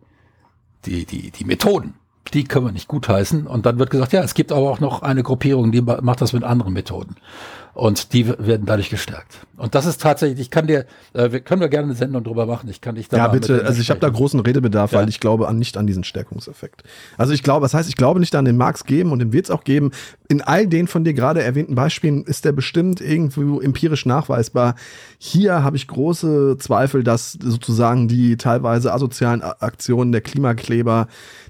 [0.87, 1.95] die, die, die Methoden,
[2.32, 3.47] die können wir nicht gutheißen.
[3.47, 6.32] Und dann wird gesagt, ja, es gibt aber auch noch eine Gruppierung, die macht das
[6.32, 7.16] mit anderen Methoden.
[7.75, 9.45] Und die werden dadurch gestärkt.
[9.57, 12.47] Und das ist tatsächlich, ich kann dir, äh, wir können wir gerne eine Sendung drüber
[12.47, 12.68] machen.
[12.68, 13.64] Ich kann dich da Ja, bitte.
[13.64, 15.01] Also ich habe da großen Redebedarf, ja.
[15.01, 16.83] weil ich glaube an, nicht an diesen Stärkungseffekt.
[17.16, 19.47] Also ich glaube, das heißt, ich glaube nicht an den Marx geben und den wird
[19.47, 19.93] es auch geben.
[20.29, 24.75] In all den von dir gerade erwähnten Beispielen ist der bestimmt irgendwo empirisch nachweisbar.
[25.18, 31.07] Hier habe ich große Zweifel, dass sozusagen die teilweise asozialen Aktionen der Klimakleber,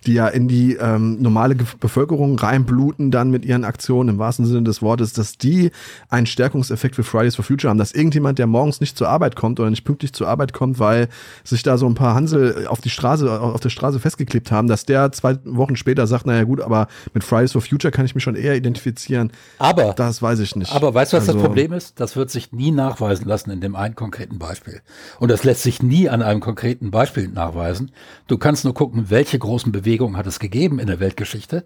[0.07, 4.65] die ja in die ähm, normale Bevölkerung reinbluten, dann mit ihren Aktionen im wahrsten Sinne
[4.65, 5.71] des Wortes, dass die
[6.15, 9.61] einen Stärkungseffekt für Fridays for Future haben, dass irgendjemand, der morgens nicht zur Arbeit kommt
[9.61, 11.09] oder nicht pünktlich zur Arbeit kommt, weil
[11.43, 14.87] sich da so ein paar Hansel auf die Straße, auf der Straße festgeklebt haben, dass
[14.87, 18.25] der zwei Wochen später sagt, naja gut, aber mit Fridays for Future kann ich mich
[18.25, 19.33] schon eher identifizieren.
[19.59, 20.73] Aber das weiß ich nicht.
[20.73, 22.01] Aber weißt du, was also, das Problem ist?
[22.01, 24.81] Das wird sich nie nachweisen lassen in dem einen konkreten Beispiel.
[25.19, 27.91] Und das lässt sich nie an einem konkreten Beispiel nachweisen.
[28.29, 31.65] Du kannst nur gucken, welche großen Bewegungen hat es gegeben in der Weltgeschichte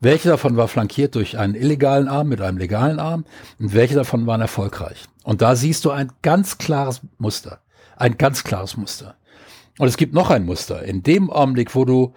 [0.00, 3.26] welche davon war flankiert durch einen illegalen Arm mit einem legalen Arm
[3.58, 5.04] und welche davon waren erfolgreich?
[5.24, 7.60] Und da siehst du ein ganz klares Muster.
[7.96, 9.16] Ein ganz klares Muster.
[9.78, 10.82] Und es gibt noch ein Muster.
[10.84, 12.14] In dem Augenblick, wo du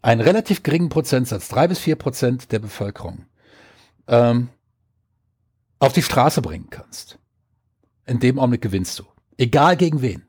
[0.00, 3.26] einen relativ geringen Prozentsatz, drei bis vier Prozent der Bevölkerung,
[4.08, 4.48] ähm,
[5.78, 7.18] auf die Straße bringen kannst,
[8.06, 9.04] in dem Augenblick gewinnst du.
[9.36, 10.26] Egal gegen wen.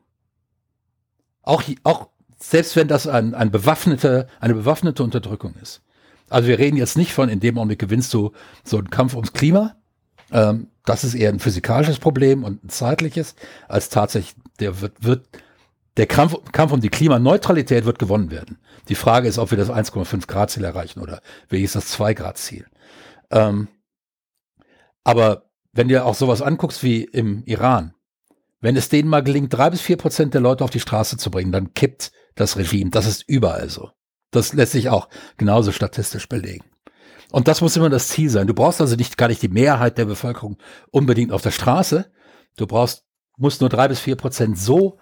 [1.42, 5.80] Auch, auch selbst wenn das ein, ein bewaffnete, eine bewaffnete Unterdrückung ist.
[6.30, 8.32] Also wir reden jetzt nicht von, in dem Augenblick gewinnst du
[8.64, 9.76] so einen Kampf ums Klima.
[10.30, 13.34] Ähm, das ist eher ein physikalisches Problem und ein zeitliches,
[13.68, 15.26] als tatsächlich, der wird, wird,
[15.96, 18.58] der Kampf, Kampf um die Klimaneutralität wird gewonnen werden.
[18.88, 22.38] Die Frage ist, ob wir das 1,5 Grad Ziel erreichen oder welches das 2 Grad
[22.38, 22.66] Ziel.
[23.30, 23.68] Ähm,
[25.04, 27.94] aber wenn du auch sowas anguckst wie im Iran,
[28.60, 31.30] wenn es denen mal gelingt, drei bis vier Prozent der Leute auf die Straße zu
[31.30, 32.90] bringen, dann kippt das Regime.
[32.90, 33.90] Das ist überall so.
[34.30, 36.64] Das lässt sich auch genauso statistisch belegen.
[37.30, 38.46] Und das muss immer das Ziel sein.
[38.46, 40.58] Du brauchst also nicht gar nicht die Mehrheit der Bevölkerung
[40.90, 42.10] unbedingt auf der Straße.
[42.56, 43.04] Du brauchst,
[43.36, 44.98] musst nur drei bis vier Prozent so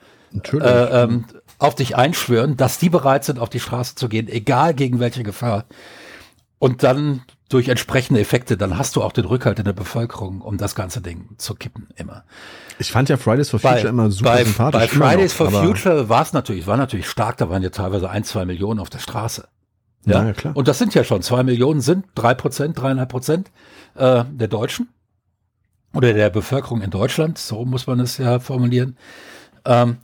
[0.52, 1.26] äh, ähm,
[1.58, 5.22] auf dich einschwören, dass die bereit sind, auf die Straße zu gehen, egal gegen welche
[5.22, 5.66] Gefahr.
[6.58, 10.58] Und dann durch entsprechende Effekte, dann hast du auch den Rückhalt in der Bevölkerung, um
[10.58, 12.24] das ganze Ding zu kippen, immer.
[12.78, 14.80] Ich fand ja Fridays for Future bei, immer super bei, sympathisch.
[14.80, 18.10] Bei Fridays noch, for Future war es natürlich, war natürlich stark, da waren ja teilweise
[18.10, 19.46] ein, zwei Millionen auf der Straße.
[20.04, 20.56] Ja, ja klar.
[20.56, 23.50] Und das sind ja schon, zwei Millionen sind drei Prozent, dreieinhalb Prozent
[23.94, 24.88] äh, der Deutschen
[25.94, 28.96] oder der Bevölkerung in Deutschland, so muss man es ja formulieren.
[29.64, 29.98] Ähm,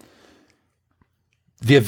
[1.61, 1.83] wir,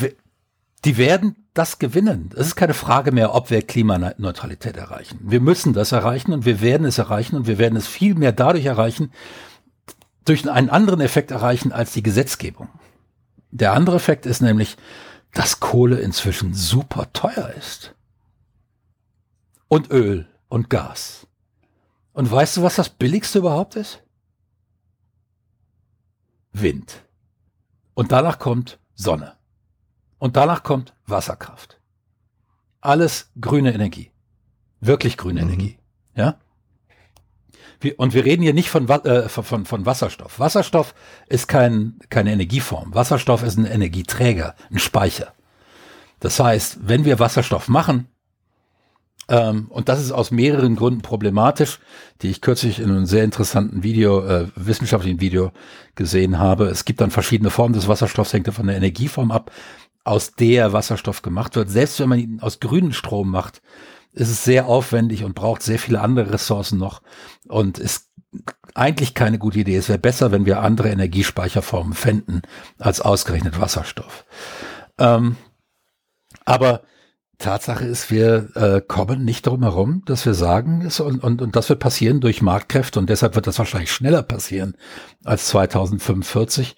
[0.85, 2.31] die werden das gewinnen.
[2.35, 5.21] Es ist keine Frage mehr, ob wir Klimaneutralität erreichen.
[5.23, 8.33] Wir müssen das erreichen und wir werden es erreichen und wir werden es viel mehr
[8.33, 9.13] dadurch erreichen,
[10.25, 12.69] durch einen anderen Effekt erreichen als die Gesetzgebung.
[13.51, 14.77] Der andere Effekt ist nämlich,
[15.33, 17.95] dass Kohle inzwischen super teuer ist.
[19.69, 21.27] Und Öl und Gas.
[22.13, 24.03] Und weißt du, was das billigste überhaupt ist?
[26.53, 27.03] Wind.
[27.95, 29.34] Und danach kommt Sonne.
[30.19, 31.81] Und danach kommt Wasserkraft.
[32.81, 34.11] Alles grüne Energie.
[34.81, 35.49] Wirklich grüne mhm.
[35.49, 35.79] Energie.
[36.17, 36.39] Ja?
[37.97, 40.39] und wir reden hier nicht von, äh, von, von Wasserstoff.
[40.39, 40.95] Wasserstoff
[41.29, 42.95] ist kein, keine Energieform.
[42.95, 45.35] Wasserstoff ist ein Energieträger, ein Speicher.
[46.21, 48.09] Das heißt, wenn wir Wasserstoff machen,
[49.29, 51.79] ähm, und das ist aus mehreren Gründen problematisch,
[52.23, 55.53] die ich kürzlich in einem sehr interessanten Video, äh, wissenschaftlichen Video
[55.95, 56.67] gesehen habe.
[56.67, 59.51] Es gibt dann verschiedene Formen des Wasserstoffs, hängt von der Energieform ab
[60.05, 61.71] aus der Wasserstoff gemacht wird.
[61.71, 63.63] Selbst wenn man ihn aus grünen Strom macht,
[64.13, 67.03] ist es sehr aufwendig und braucht sehr viele andere Ressourcen noch
[67.49, 68.11] und ist
[68.75, 69.77] eigentlich keine gute Idee.
[69.77, 72.43] Es wäre besser, wenn wir andere Energiespeicherformen fänden
[72.79, 74.25] als ausgerechnet Wasserstoff.
[74.99, 75.37] Ähm,
[76.45, 76.83] aber
[77.39, 81.57] Tatsache ist, wir äh, kommen nicht darum herum, dass wir sagen, es, und, und, und
[81.57, 84.77] das wird passieren durch Marktkräfte und deshalb wird das wahrscheinlich schneller passieren
[85.25, 86.77] als 2045,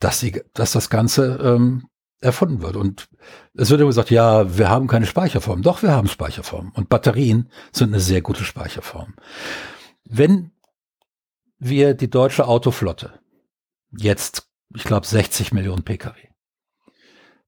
[0.00, 1.88] dass, die, dass das Ganze ähm,
[2.20, 2.76] erfunden wird.
[2.76, 3.08] Und
[3.54, 5.62] es wird immer gesagt, ja, wir haben keine Speicherform.
[5.62, 6.72] Doch, wir haben Speicherform.
[6.74, 9.14] Und Batterien sind eine sehr gute Speicherform.
[10.04, 10.52] Wenn
[11.58, 13.20] wir die deutsche Autoflotte
[13.96, 16.28] jetzt, ich glaube, 60 Millionen Pkw,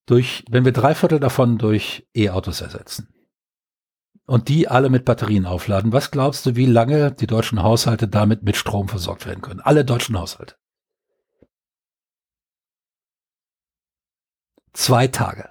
[0.07, 3.09] durch, wenn wir drei Viertel davon durch E-Autos ersetzen
[4.27, 8.43] und die alle mit Batterien aufladen, was glaubst du, wie lange die deutschen Haushalte damit
[8.43, 9.61] mit Strom versorgt werden können?
[9.61, 10.57] Alle deutschen Haushalte.
[14.73, 15.49] Zwei Tage.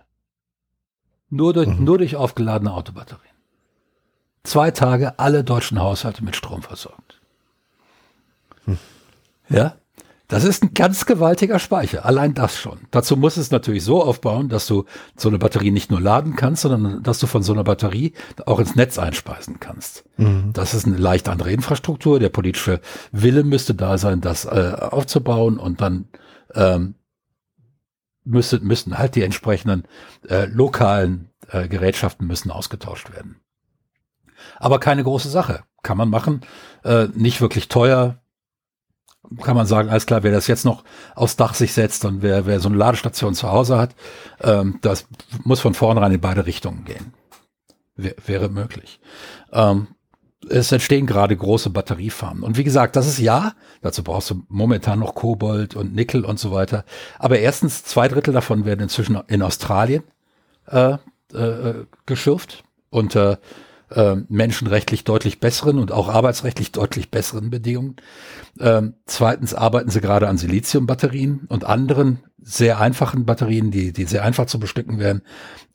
[1.30, 1.84] Nur durch, mhm.
[1.84, 3.26] nur durch aufgeladene Autobatterien.
[4.44, 7.20] Zwei Tage alle deutschen Haushalte mit Strom versorgt.
[8.66, 8.80] Mhm.
[9.50, 9.76] Ja?
[10.30, 12.78] Das ist ein ganz gewaltiger Speicher, allein das schon.
[12.92, 14.86] Dazu muss es natürlich so aufbauen, dass du
[15.18, 18.14] so eine Batterie nicht nur laden kannst, sondern dass du von so einer Batterie
[18.46, 20.04] auch ins Netz einspeisen kannst.
[20.18, 20.52] Mhm.
[20.54, 22.20] Das ist eine leicht andere Infrastruktur.
[22.20, 22.80] Der politische
[23.12, 26.06] Wille müsste da sein, das äh, aufzubauen und dann
[26.54, 26.94] ähm,
[28.24, 29.84] müsste, müssten halt die entsprechenden
[30.28, 33.40] äh, lokalen äh, Gerätschaften müssen ausgetauscht werden.
[34.58, 35.64] Aber keine große Sache.
[35.82, 36.42] Kann man machen.
[36.84, 38.20] Äh, nicht wirklich teuer
[39.42, 40.84] kann man sagen, alles klar, wer das jetzt noch
[41.16, 43.96] aufs Dach sich setzt und wer, wer so eine Ladestation zu Hause hat,
[44.42, 45.08] ähm, das
[45.44, 47.14] muss von vornherein in beide Richtungen gehen.
[47.96, 49.00] W wäre möglich.
[49.52, 49.88] Ähm,
[50.50, 52.44] es entstehen gerade große Batteriefarmen.
[52.44, 56.40] Und wie gesagt, das ist ja, dazu brauchst du momentan noch Kobold und Nickel und
[56.40, 56.86] so weiter.
[57.18, 60.04] Aber erstens, zwei Drittel davon werden inzwischen in Australien
[60.68, 60.98] äh,
[61.34, 63.40] äh, geschürft unter
[63.92, 67.96] äh, menschenrechtlich deutlich besseren und auch arbeitsrechtlich deutlich besseren Bedingungen.
[68.60, 74.24] Ähm, zweitens arbeiten sie gerade an Siliziumbatterien und anderen sehr einfachen Batterien, die, die sehr
[74.24, 75.22] einfach zu bestücken werden.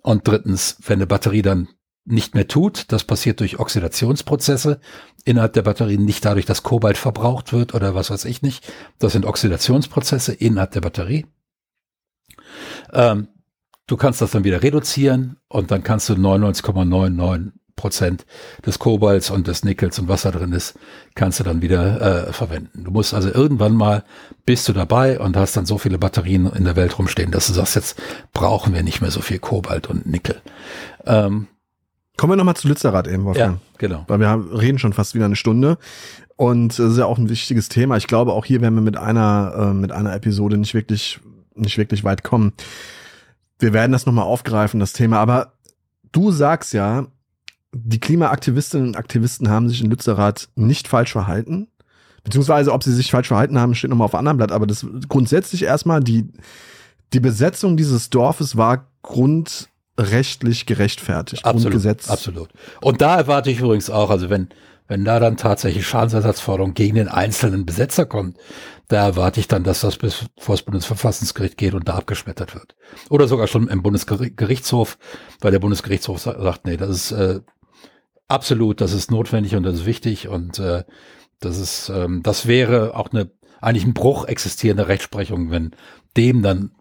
[0.03, 1.69] Und drittens, wenn eine Batterie dann
[2.05, 4.81] nicht mehr tut, das passiert durch Oxidationsprozesse
[5.25, 8.71] innerhalb der Batterien, nicht dadurch, dass Kobalt verbraucht wird oder was weiß ich nicht.
[8.99, 11.27] Das sind Oxidationsprozesse innerhalb der Batterie.
[12.93, 13.29] Ähm,
[13.87, 18.25] du kannst das dann wieder reduzieren und dann kannst du 99,99 Prozent
[18.65, 20.79] des Kobalts und des Nickels und was da drin ist,
[21.17, 22.85] kannst du dann wieder äh, verwenden.
[22.85, 24.05] Du musst also irgendwann mal
[24.47, 27.53] bist du dabei und hast dann so viele Batterien in der Welt rumstehen, dass du
[27.53, 28.01] sagst, jetzt
[28.33, 30.41] brauchen wir nicht mehr so viel Kobalt und Nickel.
[31.05, 31.49] Ähm,
[32.17, 33.57] Kommen wir nochmal zu Lützerath eben, Wolfgang.
[33.57, 34.05] Ja, genau.
[34.07, 35.79] Weil wir haben, reden schon fast wieder eine Stunde.
[36.37, 37.97] Und das ist ja auch ein wichtiges Thema.
[37.97, 41.21] Ich glaube, auch hier werden wir mit einer, äh, mit einer Episode nicht wirklich,
[41.55, 42.53] nicht wirklich weit kommen.
[43.59, 45.19] Wir werden das nochmal aufgreifen, das Thema.
[45.19, 45.55] Aber
[46.13, 47.07] du sagst ja,
[47.73, 51.69] die Klimaaktivistinnen und Aktivisten haben sich in Lützerath nicht falsch verhalten.
[52.23, 54.53] Beziehungsweise, ob sie sich falsch verhalten haben, steht nochmal auf einem anderen Blatt.
[54.53, 56.29] Aber das grundsätzlich erstmal, die,
[57.13, 58.87] die Besetzung dieses Dorfes war
[59.97, 61.45] grundrechtlich gerechtfertigt.
[61.45, 62.11] Absolut, Grundgesetz.
[62.11, 62.49] absolut.
[62.81, 64.49] Und da erwarte ich übrigens auch, also wenn,
[64.89, 68.37] wenn da dann tatsächlich Schadensersatzforderung gegen den einzelnen Besetzer kommt,
[68.89, 72.75] da erwarte ich dann, dass das bis vor das Bundesverfassungsgericht geht und da abgeschmettert wird.
[73.09, 74.99] Oder sogar schon im Bundesgerichtshof,
[75.41, 77.41] weil der Bundesgerichtshof sagt, nee, das ist äh,
[78.27, 80.85] Absolut, das ist notwendig und das ist wichtig und äh,
[81.41, 83.31] das ist, ähm, das wäre auch eine
[83.61, 85.73] eigentlich ein Bruch existierender Rechtsprechung, wenn
[86.17, 86.73] dem dann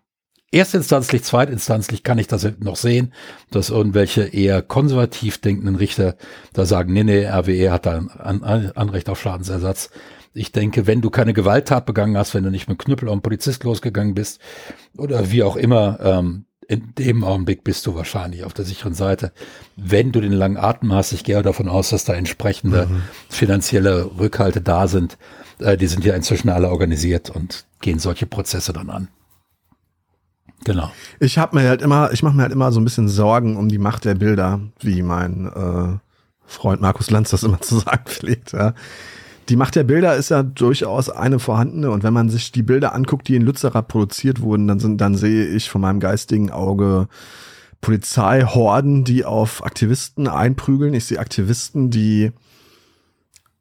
[0.53, 3.13] erstinstanzlich, zweitinstanzlich kann ich das noch sehen,
[3.51, 6.15] dass irgendwelche eher konservativ denkenden Richter
[6.53, 9.89] da sagen, nee, nee, RWE hat da ein Anrecht auf Schadensersatz.
[10.33, 13.21] Ich denke, wenn du keine Gewalttat begangen hast, wenn du nicht mit Knüppel auf einen
[13.21, 14.39] Polizist losgegangen bist
[14.97, 19.33] oder wie auch immer, ähm, in dem Augenblick bist du wahrscheinlich auf der sicheren Seite.
[19.75, 23.01] Wenn du den langen Atem hast, ich gehe davon aus, dass da entsprechende mhm.
[23.29, 25.17] finanzielle Rückhalte da sind.
[25.59, 29.07] Äh, die sind ja inzwischen alle organisiert und gehen solche Prozesse dann an.
[30.63, 30.91] Genau.
[31.19, 33.69] Ich habe mir halt immer, ich mache mir halt immer so ein bisschen Sorgen um
[33.69, 35.97] die Macht der Bilder, wie mein äh,
[36.45, 38.53] Freund Markus Lanz das immer zu sagen pflegt.
[38.53, 38.73] Ja
[39.49, 41.91] die Macht der Bilder ist ja durchaus eine vorhandene.
[41.91, 45.15] Und wenn man sich die Bilder anguckt, die in Lützerath produziert wurden, dann, sind, dann
[45.15, 47.07] sehe ich von meinem geistigen Auge
[47.81, 50.93] Polizeihorden, die auf Aktivisten einprügeln.
[50.93, 52.31] Ich sehe Aktivisten, die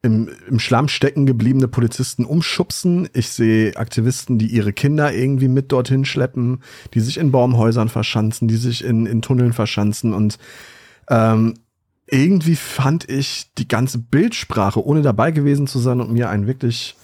[0.02, 3.08] im, im Schlamm stecken gebliebene Polizisten umschubsen.
[3.12, 8.48] Ich sehe Aktivisten, die ihre Kinder irgendwie mit dorthin schleppen, die sich in Baumhäusern verschanzen,
[8.48, 10.12] die sich in, in Tunneln verschanzen.
[10.12, 10.38] Und
[11.08, 11.54] ähm,
[12.06, 16.96] irgendwie fand ich die ganze Bildsprache, ohne dabei gewesen zu sein und mir einen wirklich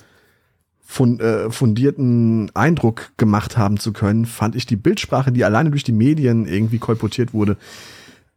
[0.98, 5.92] äh, fundierten Eindruck gemacht haben zu können, fand ich die Bildsprache, die alleine durch die
[5.92, 7.56] Medien irgendwie kolportiert wurde,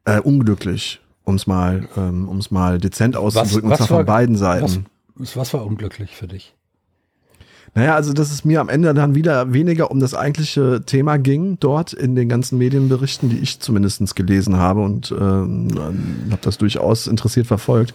[0.06, 3.98] äh, unglücklich, um es mal, ähm, um's mal dezent auszudrücken, was, was und zwar war,
[4.00, 4.86] von beiden Seiten.
[5.16, 6.56] Was, was war unglücklich für dich?
[7.74, 11.58] Naja, also dass es mir am Ende dann wieder weniger um das eigentliche Thema ging,
[11.60, 15.70] dort in den ganzen Medienberichten, die ich zumindestens gelesen habe und ähm,
[16.30, 17.94] habe das durchaus interessiert verfolgt,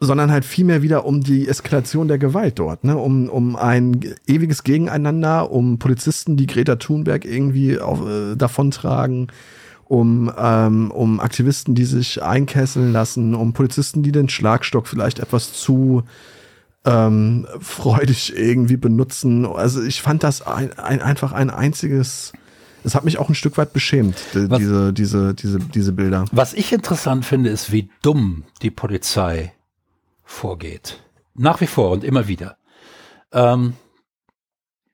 [0.00, 2.96] sondern halt vielmehr wieder um die Eskalation der Gewalt dort, ne?
[2.96, 9.28] um, um ein ewiges Gegeneinander, um Polizisten, die Greta Thunberg irgendwie auf, äh, davontragen,
[9.88, 15.52] um, ähm, um Aktivisten, die sich einkesseln lassen, um Polizisten, die den Schlagstock vielleicht etwas
[15.52, 16.02] zu
[16.84, 19.46] ähm, freudig irgendwie benutzen.
[19.46, 22.32] Also ich fand das ein, ein, einfach ein einziges.
[22.84, 26.24] Es hat mich auch ein Stück weit beschämt, die, was, diese, diese, diese, diese Bilder.
[26.30, 29.52] Was ich interessant finde, ist, wie dumm die Polizei
[30.22, 31.02] vorgeht.
[31.34, 32.56] Nach wie vor und immer wieder.
[33.32, 33.74] Ähm,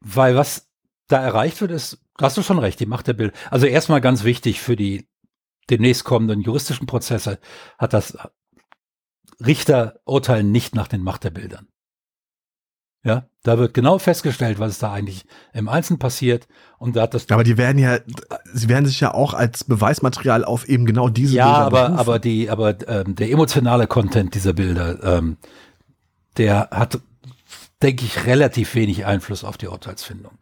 [0.00, 0.68] weil was
[1.08, 3.34] da erreicht wird, ist, hast du schon recht, die Macht der Bilder.
[3.50, 5.08] Also erstmal ganz wichtig für die
[5.70, 7.38] demnächst kommenden juristischen Prozesse
[7.78, 8.16] hat das
[9.44, 11.68] Richter urteilen nicht nach den Macht der Bildern.
[13.04, 16.46] Ja, da wird genau festgestellt, was da eigentlich im Einzelnen passiert.
[16.78, 17.28] Und da hat das.
[17.30, 17.98] Aber die werden ja,
[18.52, 21.98] sie werden sich ja auch als Beweismaterial auf eben genau diese ja, Bilder aber, berufen.
[21.98, 25.36] aber die, aber ähm, der emotionale Content dieser Bilder, ähm,
[26.36, 27.00] der hat,
[27.82, 30.38] denke ich, relativ wenig Einfluss auf die Urteilsfindung.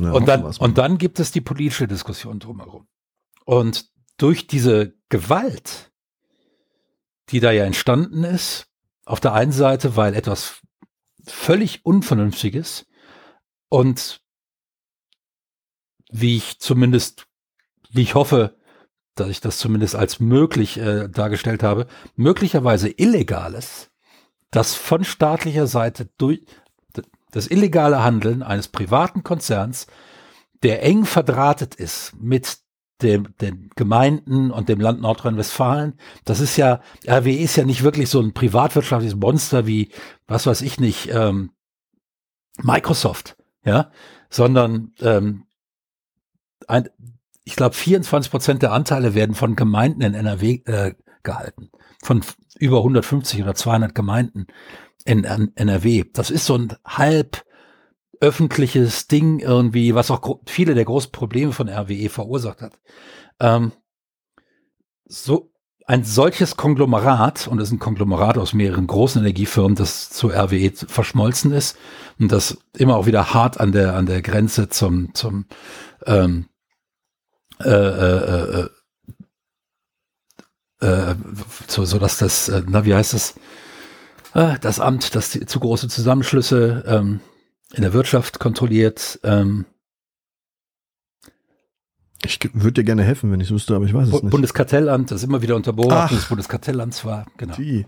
[0.00, 2.86] Ja, und dann, und dann gibt es die politische Diskussion drumherum.
[3.44, 5.92] Und durch diese Gewalt,
[7.30, 8.68] die da ja entstanden ist,
[9.04, 10.60] auf der einen Seite, weil etwas
[11.26, 12.86] völlig Unvernünftiges
[13.68, 14.22] und
[16.10, 17.26] wie ich zumindest,
[17.90, 18.56] wie ich hoffe,
[19.14, 21.86] dass ich das zumindest als möglich äh, dargestellt habe,
[22.16, 23.90] möglicherweise Illegales,
[24.50, 26.44] das von staatlicher Seite durch
[27.32, 29.88] das illegale Handeln eines privaten Konzerns,
[30.62, 32.58] der eng verdrahtet ist mit
[33.02, 35.94] dem, den Gemeinden und dem Land Nordrhein-Westfalen.
[36.24, 39.90] Das ist ja, RWE ist ja nicht wirklich so ein privatwirtschaftliches Monster wie,
[40.28, 41.50] was weiß ich nicht, ähm,
[42.58, 43.90] Microsoft, ja,
[44.30, 45.44] sondern ähm,
[46.68, 46.88] ein,
[47.44, 51.70] ich glaube 24 Prozent der Anteile werden von Gemeinden in NRW äh, gehalten,
[52.02, 52.22] von
[52.58, 54.46] über 150 oder 200 Gemeinden
[55.04, 56.04] in, NRW.
[56.12, 57.44] Das ist so ein halb
[58.20, 62.78] öffentliches Ding irgendwie, was auch viele der großen Probleme von RWE verursacht hat.
[63.40, 63.72] Ähm,
[65.04, 65.52] so
[65.86, 70.70] ein solches Konglomerat, und es ist ein Konglomerat aus mehreren großen Energiefirmen, das zu RWE
[70.72, 71.76] verschmolzen ist
[72.20, 75.46] und das immer auch wieder hart an der, an der Grenze zum, zum
[76.06, 76.46] ähm,
[77.60, 78.68] äh, äh,
[80.80, 81.14] äh, äh
[81.66, 83.40] so, so dass das, äh, na, wie heißt das, äh,
[84.32, 87.20] das Amt, das die, zu große Zusammenschlüsse ähm,
[87.72, 89.20] in der Wirtschaft kontrolliert.
[89.22, 89.66] Ähm,
[92.24, 94.30] ich würde dir gerne helfen, wenn ich es wüsste, aber ich weiß es nicht.
[94.30, 97.26] Bundeskartellamt, das immer wieder unter Beobachtung des Bundeskartellamts war.
[97.36, 97.54] Genau.
[97.56, 97.86] Die.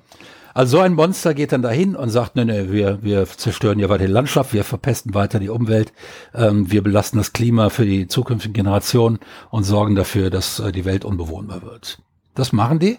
[0.54, 3.88] Also so ein Monster geht dann dahin und sagt, nee, nee, wir, wir zerstören ja
[3.88, 5.92] weiter die Landschaft, wir verpesten weiter die Umwelt,
[6.32, 9.18] ähm, wir belasten das Klima für die zukünftigen Generationen
[9.50, 11.98] und sorgen dafür, dass äh, die Welt unbewohnbar wird.
[12.34, 12.98] Das machen die.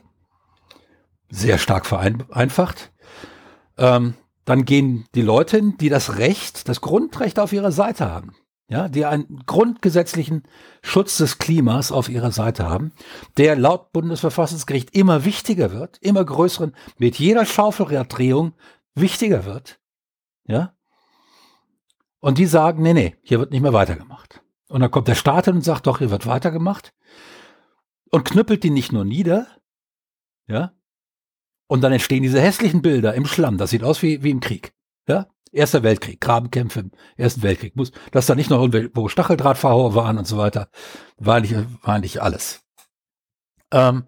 [1.29, 2.91] Sehr stark vereinfacht.
[3.77, 4.15] Ähm,
[4.45, 8.35] dann gehen die Leute hin, die das Recht, das Grundrecht auf ihrer Seite haben.
[8.67, 10.41] Ja, die einen grundgesetzlichen
[10.81, 12.93] Schutz des Klimas auf ihrer Seite haben,
[13.37, 18.53] der laut Bundesverfassungsgericht immer wichtiger wird, immer größeren, mit jeder Schaufelraddrehung
[18.95, 19.79] wichtiger wird.
[20.47, 20.75] Ja.
[22.19, 24.41] Und die sagen, nee, nee, hier wird nicht mehr weitergemacht.
[24.67, 26.91] Und dann kommt der Staat hin und sagt, doch, hier wird weitergemacht.
[28.09, 29.45] Und knüppelt die nicht nur nieder,
[30.47, 30.73] ja,
[31.67, 33.57] und dann entstehen diese hässlichen Bilder im Schlamm.
[33.57, 34.73] Das sieht aus wie, wie im Krieg.
[35.07, 35.27] Ja?
[35.51, 37.75] Erster Weltkrieg, Grabenkämpfe im Ersten Weltkrieg.
[37.75, 40.69] Muss, dass da nicht noch irgendwo Stacheldrahtverhauer waren und so weiter.
[41.17, 42.61] War nicht, war nicht alles.
[43.71, 44.07] Ähm,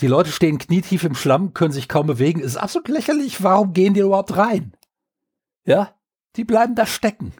[0.00, 2.40] die Leute stehen knietief im Schlamm, können sich kaum bewegen.
[2.40, 3.42] Ist absolut lächerlich.
[3.42, 4.76] Warum gehen die überhaupt rein?
[5.64, 5.94] Ja?
[6.36, 7.32] Die bleiben da stecken.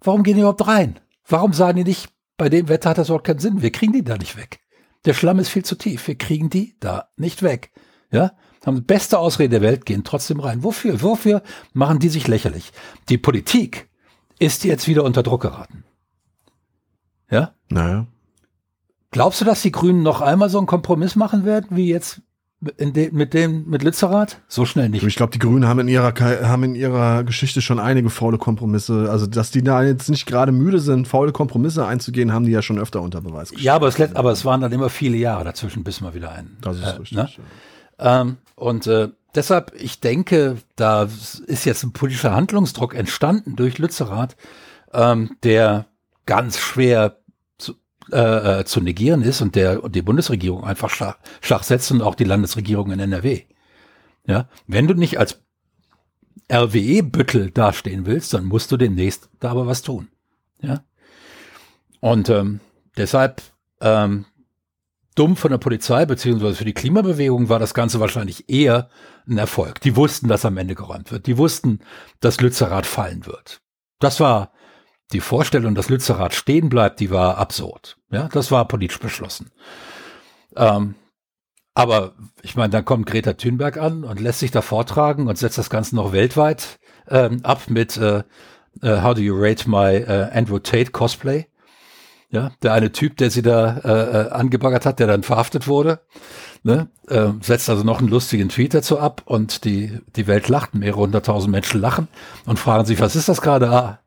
[0.00, 1.00] Warum gehen die überhaupt rein?
[1.26, 3.62] Warum sagen die nicht, bei dem Wetter hat das überhaupt keinen Sinn.
[3.62, 4.60] Wir kriegen die da nicht weg.
[5.04, 6.06] Der Schlamm ist viel zu tief.
[6.06, 7.71] Wir kriegen die da nicht weg.
[8.12, 8.32] Ja,
[8.64, 10.62] haben die beste Ausrede der Welt, gehen trotzdem rein.
[10.62, 11.02] Wofür?
[11.02, 11.42] Wofür
[11.72, 12.72] machen die sich lächerlich?
[13.08, 13.88] Die Politik
[14.38, 15.84] ist jetzt wieder unter Druck geraten.
[17.30, 17.54] Ja?
[17.68, 18.06] Naja.
[19.10, 22.22] Glaubst du, dass die Grünen noch einmal so einen Kompromiss machen werden, wie jetzt
[22.60, 24.40] de, mit dem, mit Lützerath?
[24.48, 25.02] So schnell nicht.
[25.02, 29.10] Ich glaube, die Grünen haben in ihrer, haben in ihrer Geschichte schon einige faule Kompromisse.
[29.10, 32.62] Also, dass die da jetzt nicht gerade müde sind, faule Kompromisse einzugehen, haben die ja
[32.62, 33.64] schon öfter unter Beweis gestellt.
[33.64, 36.56] Ja, aber es, aber es waren dann immer viele Jahre dazwischen, bis mal wieder ein.
[36.60, 37.12] Das ist äh, richtig.
[37.12, 37.28] Ne?
[37.36, 37.44] Ja.
[37.98, 41.08] Ähm, und äh, deshalb, ich denke, da
[41.46, 44.36] ist jetzt ein politischer Handlungsdruck entstanden durch Lützerath,
[44.92, 45.86] ähm, der
[46.26, 47.18] ganz schwer
[47.58, 47.74] zu,
[48.10, 52.02] äh, äh, zu negieren ist und der und die Bundesregierung einfach schach, schach setzt und
[52.02, 53.42] auch die Landesregierung in NRW.
[54.26, 55.40] Ja, wenn du nicht als
[56.50, 60.08] RWE-Büttel dastehen willst, dann musst du demnächst da aber was tun.
[60.60, 60.84] Ja.
[62.00, 62.60] Und ähm,
[62.96, 63.42] deshalb
[63.80, 64.26] ähm,
[65.14, 68.88] dumm von der Polizei, beziehungsweise für die Klimabewegung war das Ganze wahrscheinlich eher
[69.28, 69.80] ein Erfolg.
[69.80, 71.26] Die wussten, dass am Ende geräumt wird.
[71.26, 71.80] Die wussten,
[72.20, 73.60] dass Lützerath fallen wird.
[73.98, 74.52] Das war
[75.12, 77.98] die Vorstellung, dass Lützerath stehen bleibt, die war absurd.
[78.10, 79.50] Ja, das war politisch beschlossen.
[80.56, 80.94] Ähm,
[81.74, 85.58] aber ich meine, dann kommt Greta Thunberg an und lässt sich da vortragen und setzt
[85.58, 88.22] das Ganze noch weltweit ähm, ab mit äh,
[88.82, 91.46] uh, How do you rate my uh, Andrew Tate Cosplay?
[92.32, 96.00] Ja, der eine Typ, der sie da äh, äh, angebaggert hat, der dann verhaftet wurde,
[96.62, 100.74] ne, äh, setzt also noch einen lustigen Tweet dazu ab und die, die Welt lacht,
[100.74, 102.08] mehrere hunderttausend Menschen lachen
[102.46, 103.68] und fragen sich, was ist das gerade?
[103.68, 103.98] Ah,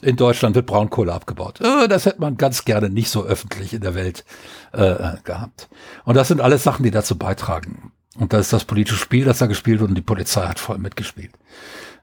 [0.00, 1.60] in Deutschland wird Braunkohle abgebaut.
[1.60, 4.24] Äh, das hätte man ganz gerne nicht so öffentlich in der Welt
[4.72, 5.68] äh, gehabt.
[6.04, 7.92] Und das sind alles Sachen, die dazu beitragen.
[8.16, 10.78] Und das ist das politische Spiel, das da gespielt wird und die Polizei hat voll
[10.78, 11.32] mitgespielt.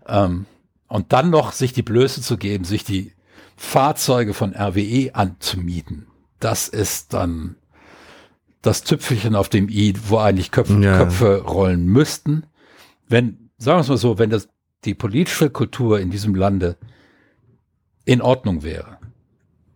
[0.07, 0.45] Ähm,
[0.89, 3.13] Und dann noch sich die Blöße zu geben, sich die
[3.60, 6.07] Fahrzeuge von RWE anzumieten,
[6.39, 7.57] das ist dann
[8.62, 10.97] das Tüpfelchen auf dem i, wo eigentlich Köpfe, ja.
[10.97, 12.45] Köpfe rollen müssten.
[13.10, 14.47] Wenn, sagen wir es mal so, wenn das
[14.86, 16.78] die politische Kultur in diesem Lande
[18.05, 18.97] in Ordnung wäre,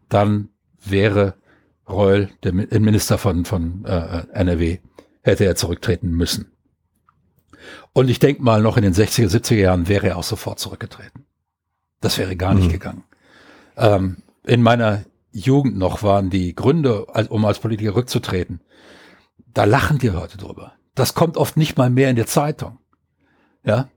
[0.07, 0.47] dann
[0.83, 1.35] wäre
[1.87, 4.79] Reul, der Minister von, von äh, NRW,
[5.23, 6.53] hätte er zurücktreten müssen.
[7.91, 11.25] Und ich denke mal, noch in den 60er, 70er Jahren wäre er auch sofort zurückgetreten.
[11.99, 12.71] Das wäre gar nicht mhm.
[12.71, 13.03] gegangen.
[13.77, 18.61] Ähm, in meiner Jugend noch waren die Gründe, um als Politiker rückzutreten.
[19.53, 20.73] Da lachen die heute drüber.
[20.95, 22.77] Das kommt oft nicht mal mehr in der Zeitung.
[23.63, 23.89] Ja,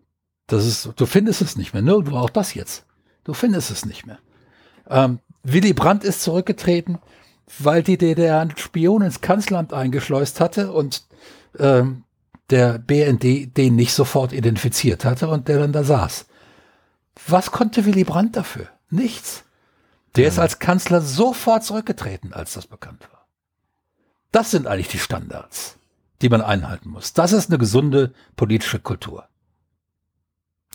[0.46, 1.82] das ist, du findest es nicht mehr.
[1.82, 2.86] Nirgendwo auch das jetzt.
[3.24, 4.18] Du findest es nicht mehr.
[4.88, 6.98] Ähm, Willy Brandt ist zurückgetreten,
[7.58, 11.06] weil die DDR einen Spion ins Kanzleramt eingeschleust hatte und
[11.58, 12.04] ähm,
[12.50, 16.26] der BND den nicht sofort identifiziert hatte und der dann da saß.
[17.26, 18.68] Was konnte Willy Brandt dafür?
[18.90, 19.44] Nichts.
[20.16, 20.28] Der ja.
[20.28, 23.26] ist als Kanzler sofort zurückgetreten, als das bekannt war.
[24.32, 25.78] Das sind eigentlich die Standards,
[26.22, 27.12] die man einhalten muss.
[27.12, 29.28] Das ist eine gesunde politische Kultur.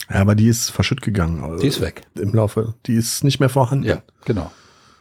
[0.09, 1.43] Ja, aber die ist verschütt gegangen.
[1.43, 2.03] Also die ist weg.
[2.15, 2.75] Im Laufe.
[2.85, 3.85] Die ist nicht mehr vorhanden.
[3.85, 4.51] Ja, genau.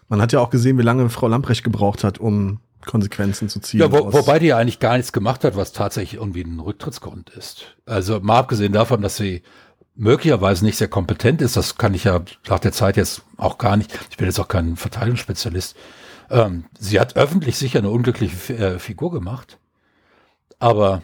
[0.09, 3.81] Man hat ja auch gesehen, wie lange Frau Lamprecht gebraucht hat, um Konsequenzen zu ziehen.
[3.81, 7.31] Ja, wo, wobei die ja eigentlich gar nichts gemacht hat, was tatsächlich irgendwie ein Rücktrittsgrund
[7.31, 7.77] ist.
[7.87, 9.43] Also mal abgesehen davon, dass sie
[9.95, 13.77] möglicherweise nicht sehr kompetent ist, das kann ich ja nach der Zeit jetzt auch gar
[13.77, 15.77] nicht, ich bin jetzt auch kein Verteidigungsspezialist,
[16.31, 19.59] ähm, sie hat öffentlich sicher eine unglückliche äh, Figur gemacht,
[20.59, 21.03] aber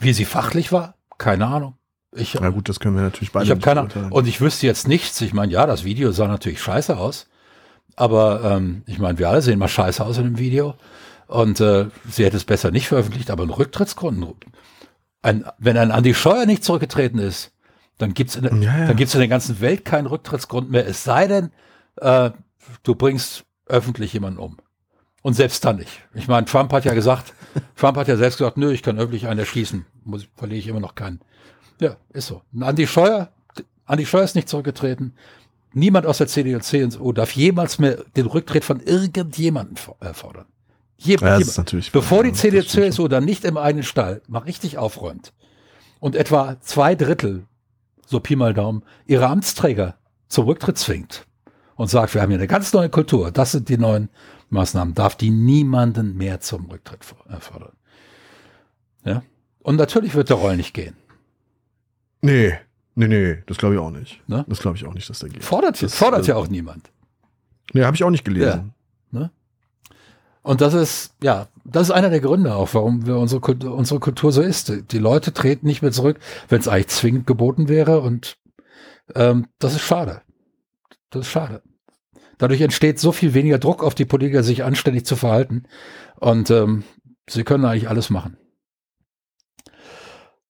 [0.00, 1.74] wie sie fachlich war, keine Ahnung.
[2.12, 4.12] Ich, Na gut, das können wir natürlich beide Ich habe keine Ahnung.
[4.12, 5.20] Und ich wüsste jetzt nichts.
[5.20, 7.26] Ich meine, ja, das Video sah natürlich scheiße aus.
[7.96, 10.74] Aber ähm, ich meine, wir alle sehen mal scheiße aus in dem Video.
[11.26, 14.26] Und äh, sie hätte es besser nicht veröffentlicht, aber ein Rücktrittsgrund.
[15.20, 17.52] Ein, wenn ein Andi Scheuer nicht zurückgetreten ist,
[17.98, 18.86] dann gibt's in, ja, ja.
[18.86, 20.86] dann gibt's in der ganzen Welt keinen Rücktrittsgrund mehr.
[20.86, 21.50] Es sei denn,
[21.96, 22.30] äh,
[22.84, 24.56] du bringst öffentlich jemanden um.
[25.22, 25.90] Und selbst dann nicht.
[26.14, 27.34] Ich meine, Trump hat ja gesagt,
[27.76, 29.84] Trump hat ja selbst gesagt, nö, ich kann öffentlich einen erschießen.
[30.04, 31.20] Muss, verliere ich immer noch keinen.
[31.80, 32.42] Ja, ist so.
[32.52, 33.30] Und Andi Scheuer,
[33.84, 35.14] Andi Scheuer ist nicht zurückgetreten.
[35.72, 40.46] Niemand aus der CDU und CSU darf jemals mehr den Rücktritt von irgendjemandem äh, fordern.
[40.96, 44.40] Jemand, ja, ist natürlich Bevor die CDU und CSU dann nicht im eigenen Stall mal
[44.40, 45.32] richtig aufräumt
[46.00, 47.44] und etwa zwei Drittel,
[48.08, 49.98] so Pi mal Daumen, ihre Amtsträger
[50.28, 51.26] zum Rücktritt zwingt
[51.76, 54.08] und sagt, wir haben hier eine ganz neue Kultur, das sind die neuen
[54.50, 57.72] Maßnahmen, darf die niemanden mehr zum Rücktritt äh, fordern.
[59.04, 59.22] Ja?
[59.60, 60.96] Und natürlich wird der Roll nicht gehen.
[62.22, 62.58] Nee,
[62.94, 64.26] nee, nee, das glaube ich auch nicht.
[64.26, 64.44] Ne?
[64.48, 65.44] Das glaube ich auch nicht, dass der geht.
[65.44, 66.90] Fordert, das, fordert äh, ja auch niemand.
[67.74, 68.72] Nee, habe ich auch nicht gelesen.
[69.12, 69.30] Ja, ne?
[70.48, 74.00] Und das ist, ja, das ist einer der Gründe auch, warum wir unsere, Kultur, unsere
[74.00, 74.72] Kultur so ist.
[74.92, 76.18] Die Leute treten nicht mehr zurück,
[76.48, 78.00] wenn es eigentlich zwingend geboten wäre.
[78.00, 78.38] Und
[79.14, 80.22] ähm, das ist schade.
[81.10, 81.60] Das ist schade.
[82.38, 85.64] Dadurch entsteht so viel weniger Druck auf die Politiker, sich anständig zu verhalten.
[86.16, 86.82] Und ähm,
[87.28, 88.38] sie können eigentlich alles machen.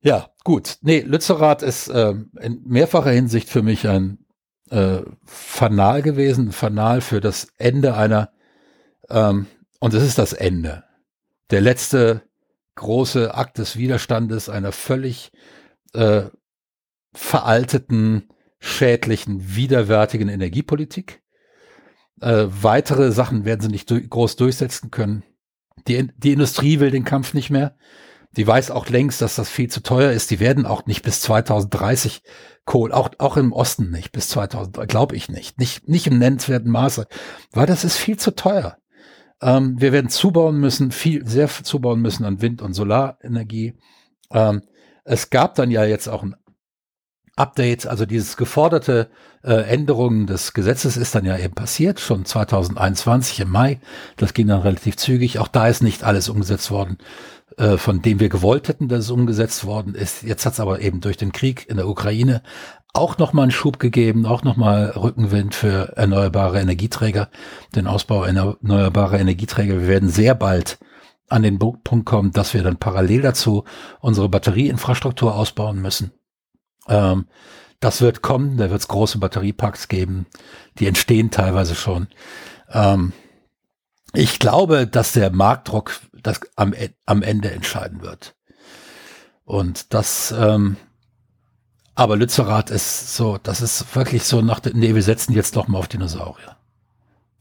[0.01, 0.79] Ja, gut.
[0.81, 4.25] Nee, Lützerath ist äh, in mehrfacher Hinsicht für mich ein
[4.71, 8.31] äh, Fanal gewesen, Fanal für das Ende einer,
[9.11, 10.85] ähm, und es ist das Ende.
[11.51, 12.23] Der letzte
[12.75, 15.33] große Akt des Widerstandes einer völlig
[15.95, 16.25] äh,
[17.13, 18.29] veralteten,
[18.61, 21.23] schädlichen, widerwärtigen Energiepolitik.
[22.21, 25.25] Äh, weitere Sachen werden sie nicht du groß durchsetzen können.
[25.87, 27.77] Die, die Industrie will den Kampf nicht mehr.
[28.37, 30.31] Die weiß auch längst, dass das viel zu teuer ist.
[30.31, 32.23] Die werden auch nicht bis 2030
[32.65, 35.59] Kohl, auch, auch im Osten nicht bis 2000, glaube ich nicht.
[35.59, 37.07] Nicht, nicht im nennenswerten Maße,
[37.53, 38.78] weil das ist viel zu teuer.
[39.41, 43.75] Ähm, wir werden zubauen müssen, viel, sehr zubauen müssen an Wind- und Solarenergie.
[44.33, 44.63] Ähm,
[45.05, 46.37] es gab dann ja jetzt auch ein
[47.37, 49.11] Update, also dieses geforderte
[49.45, 53.81] äh, Änderungen des Gesetzes ist dann ja eben passiert, schon 2021 im Mai.
[54.17, 55.39] Das ging dann relativ zügig.
[55.39, 56.99] Auch da ist nicht alles umgesetzt worden,
[57.57, 60.25] äh, von dem wir gewollt hätten, dass es umgesetzt worden ist.
[60.25, 62.43] Jetzt hat es aber eben durch den Krieg in der Ukraine
[62.95, 67.29] auch nochmal einen Schub gegeben, auch nochmal Rückenwind für erneuerbare Energieträger,
[67.75, 69.81] den Ausbau erneuerbarer Energieträger.
[69.81, 70.79] Wir werden sehr bald
[71.29, 73.65] an den Punkt kommen, dass wir dann parallel dazu
[74.01, 76.13] unsere Batterieinfrastruktur ausbauen müssen.
[76.89, 77.27] Ähm,
[77.81, 80.27] das wird kommen, da wird es große Batteriepacks geben,
[80.79, 82.09] die entstehen teilweise schon.
[82.71, 83.13] Ähm,
[84.15, 86.75] ich glaube, dass der Marktdruck das am,
[87.07, 88.35] am Ende entscheiden wird.
[89.45, 90.77] Und das, ähm,
[91.99, 95.79] aber Lützerath ist so, das ist wirklich so nach, nee, wir setzen jetzt doch mal
[95.79, 96.55] auf Dinosaurier.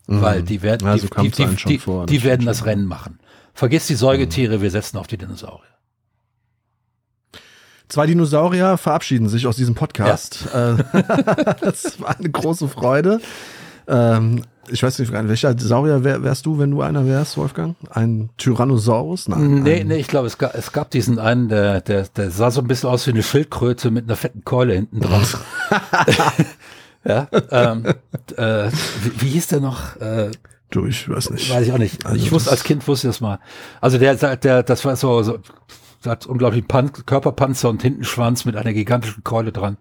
[0.08, 0.22] Mhm.
[0.24, 3.20] Weil die werden, also die, die, die, vor, die werden das Rennen machen.
[3.54, 4.62] Vergiss die Säugetiere, mhm.
[4.64, 5.70] wir setzen auf die Dinosaurier.
[7.88, 10.48] Zwei Dinosaurier verabschieden sich aus diesem Podcast.
[10.52, 10.74] Ja.
[10.74, 10.84] Äh,
[11.62, 13.22] das war eine große Freude.
[13.88, 17.76] Ähm, ich weiß nicht, welcher Saurier wär, wärst du, wenn du einer wärst, Wolfgang?
[17.90, 19.28] Ein Tyrannosaurus?
[19.28, 19.64] Nein.
[19.64, 22.62] Nee, nee, ich glaube, es gab, es gab diesen einen, der, der, der sah so
[22.62, 25.26] ein bisschen aus wie eine Schildkröte mit einer fetten Keule hinten dran.
[27.06, 27.86] ja, ähm,
[28.36, 28.70] äh,
[29.04, 29.96] wie, wie hieß der noch?
[29.98, 30.32] Äh,
[30.70, 31.50] du, ich weiß nicht.
[31.50, 32.06] Weiß ich auch nicht.
[32.06, 33.40] Also ich wusste, als Kind wusste ich das mal.
[33.82, 35.40] Also der, der, das war so, so
[36.06, 39.78] hat unglaublich Pan Körperpanzer und Hintenschwanz mit einer gigantischen Keule dran.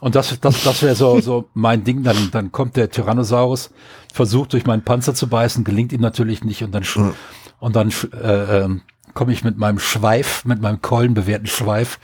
[0.00, 2.02] Und das, das, das wäre so, so mein Ding.
[2.02, 3.70] Dann, dann kommt der Tyrannosaurus,
[4.12, 7.14] versucht durch meinen Panzer zu beißen, gelingt ihm natürlich nicht und dann, mhm.
[7.58, 8.68] und dann äh, äh,
[9.14, 11.98] komme ich mit meinem Schweif, mit meinem keulenbewehrten Schweif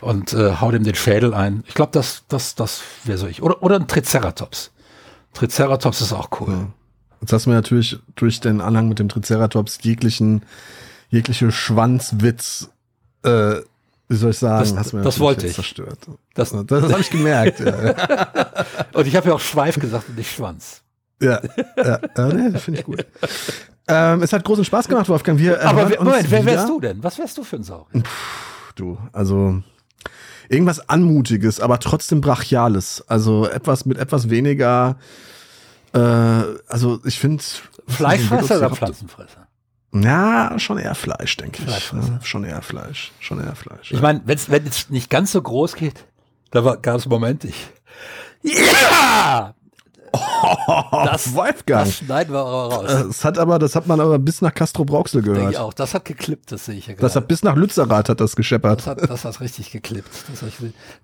[0.00, 1.62] und äh, hau dem den Schädel ein.
[1.66, 3.42] Ich glaube, das, das, das wäre so ich.
[3.42, 4.72] Oder, oder ein Triceratops.
[5.32, 6.52] Triceratops ist auch cool.
[6.52, 6.66] Ja.
[7.20, 10.44] Jetzt hast du mir natürlich durch den Anhang mit dem Triceratops jeglichen,
[11.08, 12.70] jegliche Schwanzwitz
[13.22, 13.56] äh,
[14.08, 15.54] wie soll ich sagen, das, hast mir das wollte ich.
[15.54, 15.98] zerstört.
[16.34, 17.60] Das, das, das habe ich gemerkt.
[17.60, 17.94] ja.
[18.92, 20.82] Und ich habe ja auch Schweif gesagt und nicht Schwanz.
[21.20, 21.40] Ja,
[21.76, 23.04] ja, ja nee, das finde ich gut.
[23.88, 25.38] Ähm, es hat großen Spaß gemacht, Wolfgang.
[25.38, 27.02] Wir, Aber Moment, wer wärst du denn?
[27.02, 28.02] Was wärst du für ein Saurier?
[28.74, 29.62] du, also
[30.48, 33.04] irgendwas Anmutiges, aber trotzdem Brachiales.
[33.08, 34.96] Also etwas mit etwas weniger,
[35.92, 37.42] äh, also ich finde...
[37.88, 39.45] Fleischfresser oder Pflanzenfresser?
[40.02, 41.92] Ja, schon eher Fleisch, denke ich.
[41.92, 43.12] Ja, schon eher Fleisch.
[43.20, 43.92] Schon eher Fleisch.
[43.92, 46.04] Ich meine, wenn es nicht ganz so groß geht,
[46.50, 47.68] da gab es Moment, ich.
[48.42, 49.54] Ja!
[50.12, 51.84] Oh, das, Wolfgang.
[51.84, 53.04] Das schneiden wir aber raus.
[53.08, 55.38] Das hat aber, das hat man aber bis nach Castro Brauxel gehört.
[55.38, 55.74] Denke ich auch.
[55.74, 57.02] Das hat geklippt, das sehe ich ja gerade.
[57.02, 58.80] Das hat bis nach Lützerath hat das gescheppert.
[58.80, 60.10] Das hat, das hat richtig geklippt.
[60.30, 60.52] Das hat,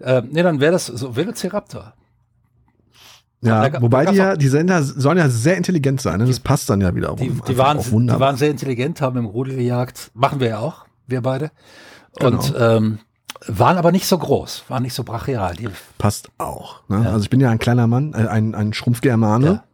[0.01, 1.95] äh, nee, dann wäre das so Velociraptor.
[3.43, 6.27] Ja, da, wobei die ja, die Sender sollen ja sehr intelligent sein, ne?
[6.27, 7.15] das die, passt dann ja wieder.
[7.17, 10.87] Die, die, waren, die waren sehr intelligent, haben im Rudel gejagt, machen wir ja auch,
[11.09, 11.51] wir beide.
[12.21, 12.77] Und genau.
[12.77, 12.99] ähm,
[13.49, 15.57] waren aber nicht so groß, waren nicht so brachial.
[15.57, 16.83] Die passt auch.
[16.89, 17.03] Ne?
[17.05, 17.11] Ja.
[17.11, 19.47] Also ich bin ja ein kleiner Mann, äh, ein, ein Schrumpfgermane.
[19.47, 19.65] Ja.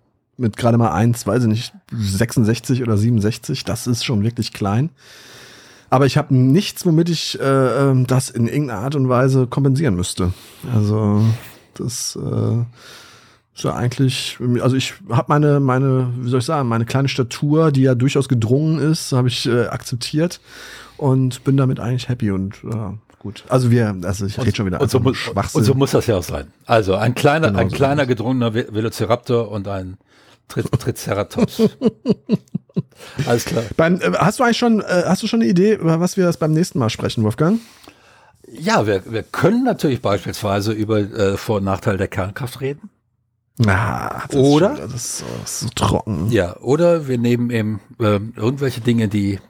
[0.41, 4.91] Mit gerade mal eins, weiß ich nicht, 66 oder 67, das ist schon wirklich klein.
[5.91, 9.97] Aber ich habe nichts, womit ich äh, ähm, das in irgendeiner Art und Weise kompensieren
[9.97, 10.33] müsste.
[10.73, 11.23] Also
[11.75, 12.65] das äh,
[13.59, 17.73] ist ja eigentlich, also ich habe meine, meine, wie soll ich sagen, meine kleine Statur,
[17.73, 20.41] die ja durchaus gedrungen ist, habe ich äh, akzeptiert
[20.97, 23.43] und bin damit eigentlich happy und äh, gut.
[23.49, 25.17] Also wir, also ich rede schon wieder und so, muss,
[25.55, 26.53] und so muss das ja auch sein.
[26.67, 29.99] Also ein kleiner, genau ein so kleiner gedrungener Velociraptor und ein
[30.47, 31.61] Tri Triceratops.
[33.27, 33.65] Alles klar.
[33.77, 36.25] Beim, äh, hast du eigentlich schon, äh, hast du schon eine Idee, über was wir
[36.25, 37.59] das beim nächsten Mal sprechen, Wolfgang?
[38.51, 42.89] Ja, wir, wir können natürlich beispielsweise über äh, Vor- und Nachteil der Kernkraft reden.
[43.67, 46.31] Ah, das oder ist, das ist so, so, trocken.
[46.31, 49.41] Ja, oder wir nehmen eben äh, irgendwelche Dinge, die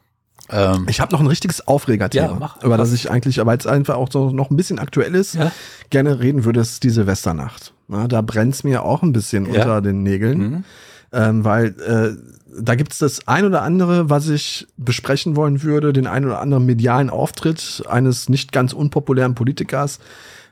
[0.50, 3.66] ähm, ich habe noch ein richtiges Aufregerthema, ja, mach, über das ich eigentlich, weil es
[3.66, 5.52] einfach auch so noch ein bisschen aktuell ist, ja?
[5.90, 7.74] gerne reden würde, ist die Silvesternacht.
[7.88, 9.60] Ja, da brennt's mir auch ein bisschen ja?
[9.60, 10.64] unter den Nägeln, mhm.
[11.12, 12.16] ähm, weil äh,
[12.60, 16.64] da gibt's das ein oder andere, was ich besprechen wollen würde, den ein oder anderen
[16.64, 19.98] medialen Auftritt eines nicht ganz unpopulären Politikers,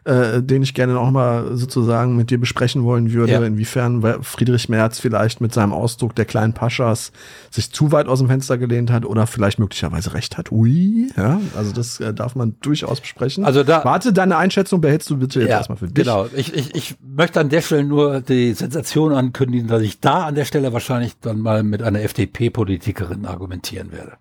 [0.07, 3.43] äh, den ich gerne noch mal sozusagen mit dir besprechen wollen würde, ja.
[3.43, 7.11] inwiefern Friedrich Merz vielleicht mit seinem Ausdruck der kleinen Paschas
[7.51, 10.53] sich zu weit aus dem Fenster gelehnt hat oder vielleicht möglicherweise recht hat.
[10.53, 13.45] Ui, ja, also das äh, darf man durchaus besprechen.
[13.45, 16.05] Also da, Warte, deine Einschätzung behältst du bitte jetzt ja, erstmal für dich.
[16.05, 20.27] Genau, ich, ich, ich möchte an der Stelle nur die Sensation ankündigen, dass ich da
[20.27, 24.12] an der Stelle wahrscheinlich dann mal mit einer FDP-Politikerin argumentieren werde.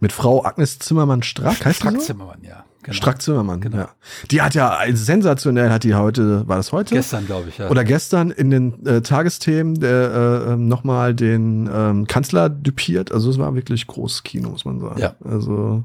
[0.00, 2.64] Mit Frau Agnes Zimmermann-Strack heißt Strack Zimmermann, ja.
[2.82, 2.96] Genau.
[2.96, 3.76] Strack Zimmermann, genau.
[3.76, 3.88] ja.
[4.30, 6.96] Die hat ja sensationell, hat die heute, war das heute?
[6.96, 7.70] Gestern, glaube ich, ja.
[7.70, 13.12] Oder gestern in den äh, Tagesthemen äh, ähm, nochmal den ähm, Kanzler düpiert.
[13.12, 15.00] Also es war wirklich großes Kino, muss man sagen.
[15.00, 15.14] Ja.
[15.24, 15.84] Also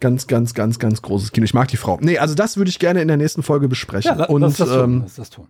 [0.00, 1.44] ganz, ganz, ganz, ganz großes Kino.
[1.44, 1.98] Ich mag die Frau.
[2.02, 4.18] Nee, also das würde ich gerne in der nächsten Folge besprechen.
[4.18, 4.80] Ja, Und, lass das tun.
[4.80, 5.46] Ähm, lass das tun.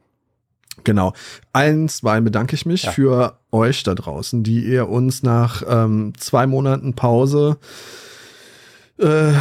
[0.85, 1.13] Genau.
[1.53, 2.93] Allen zwei bedanke ich mich ja.
[2.93, 7.59] für euch da draußen, die ihr uns nach ähm, zwei Monaten Pause
[9.03, 9.33] äh,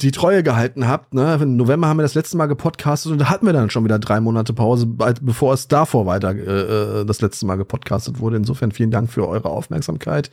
[0.00, 1.14] die Treue gehalten habt.
[1.14, 1.38] Ne?
[1.40, 3.98] Im November haben wir das letzte Mal gepodcastet und da hatten wir dann schon wieder
[3.98, 8.36] drei Monate Pause, bevor es davor weiter äh, äh, das letzte Mal gepodcastet wurde.
[8.36, 10.30] Insofern vielen Dank für eure Aufmerksamkeit.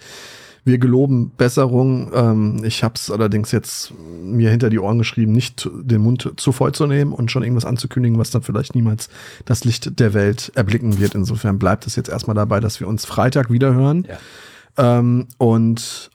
[0.66, 2.12] Wir geloben Besserung.
[2.14, 3.94] Ähm, ich habe es allerdings jetzt
[4.24, 7.66] mir hinter die Ohren geschrieben, nicht den Mund zu voll zu nehmen und schon irgendwas
[7.66, 9.10] anzukündigen, was dann vielleicht niemals
[9.46, 11.16] das Licht der Welt erblicken wird.
[11.16, 14.08] Insofern bleibt es jetzt erstmal dabei, dass wir uns Freitag wiederhören.
[14.08, 15.00] Ja.
[15.00, 16.12] Ähm, und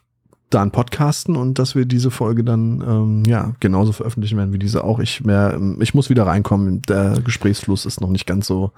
[0.51, 4.85] dann podcasten und dass wir diese Folge dann ähm, ja genauso veröffentlichen werden wie diese
[4.85, 4.99] auch.
[5.01, 6.83] Ich mehr, ich muss wieder reinkommen.
[6.83, 8.73] Der Gesprächsfluss ist noch nicht ganz so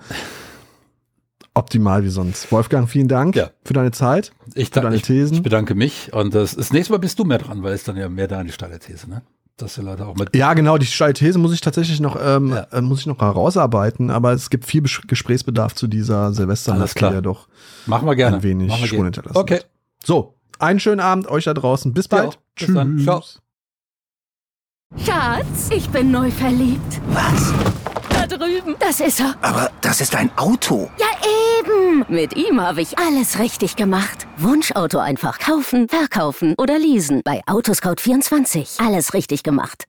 [1.55, 2.51] optimal wie sonst.
[2.53, 3.51] Wolfgang, vielen Dank ja.
[3.65, 5.39] für deine Zeit, ich für deine Thesen.
[5.39, 7.97] Ich bedanke mich und das, das nächste Mal bist du mehr dran, weil es dann
[7.97, 9.23] ja mehr deine steile These, ne?
[9.57, 10.37] dass die Leute auch mit.
[10.37, 12.67] Ja, genau, die steile These muss ich tatsächlich noch, ähm, Ja.
[12.73, 17.05] äh, muss ich noch herausarbeiten, aber es gibt viel Besch- Gesprächsbedarf zu dieser Silvesternacht, die
[17.05, 17.49] ja doch
[17.87, 18.37] Machen wir gerne.
[18.37, 19.57] ein wenig Spuren hinterlassen Okay.
[19.57, 19.67] hat.
[20.05, 21.93] So, einen schönen Abend euch da draußen.
[21.93, 22.29] Bis bald.
[22.29, 22.37] auch.
[22.59, 22.99] Bis dann.
[22.99, 23.23] Ciao.
[25.05, 27.01] Schatz, ich bin neu verliebt.
[27.09, 27.53] Was?
[28.11, 28.77] Da drüben.
[28.79, 29.35] Das ist er.
[29.43, 30.91] Aber das ist ein Auto.
[30.99, 31.07] Ja,
[31.61, 32.05] eben.
[32.09, 34.27] Mit ihm habe ich alles richtig gemacht.
[34.39, 37.21] Wunschauto einfach kaufen, verkaufen oder leasen.
[37.25, 38.85] Bei Autoscout24.
[38.85, 39.85] Alles richtig gemacht.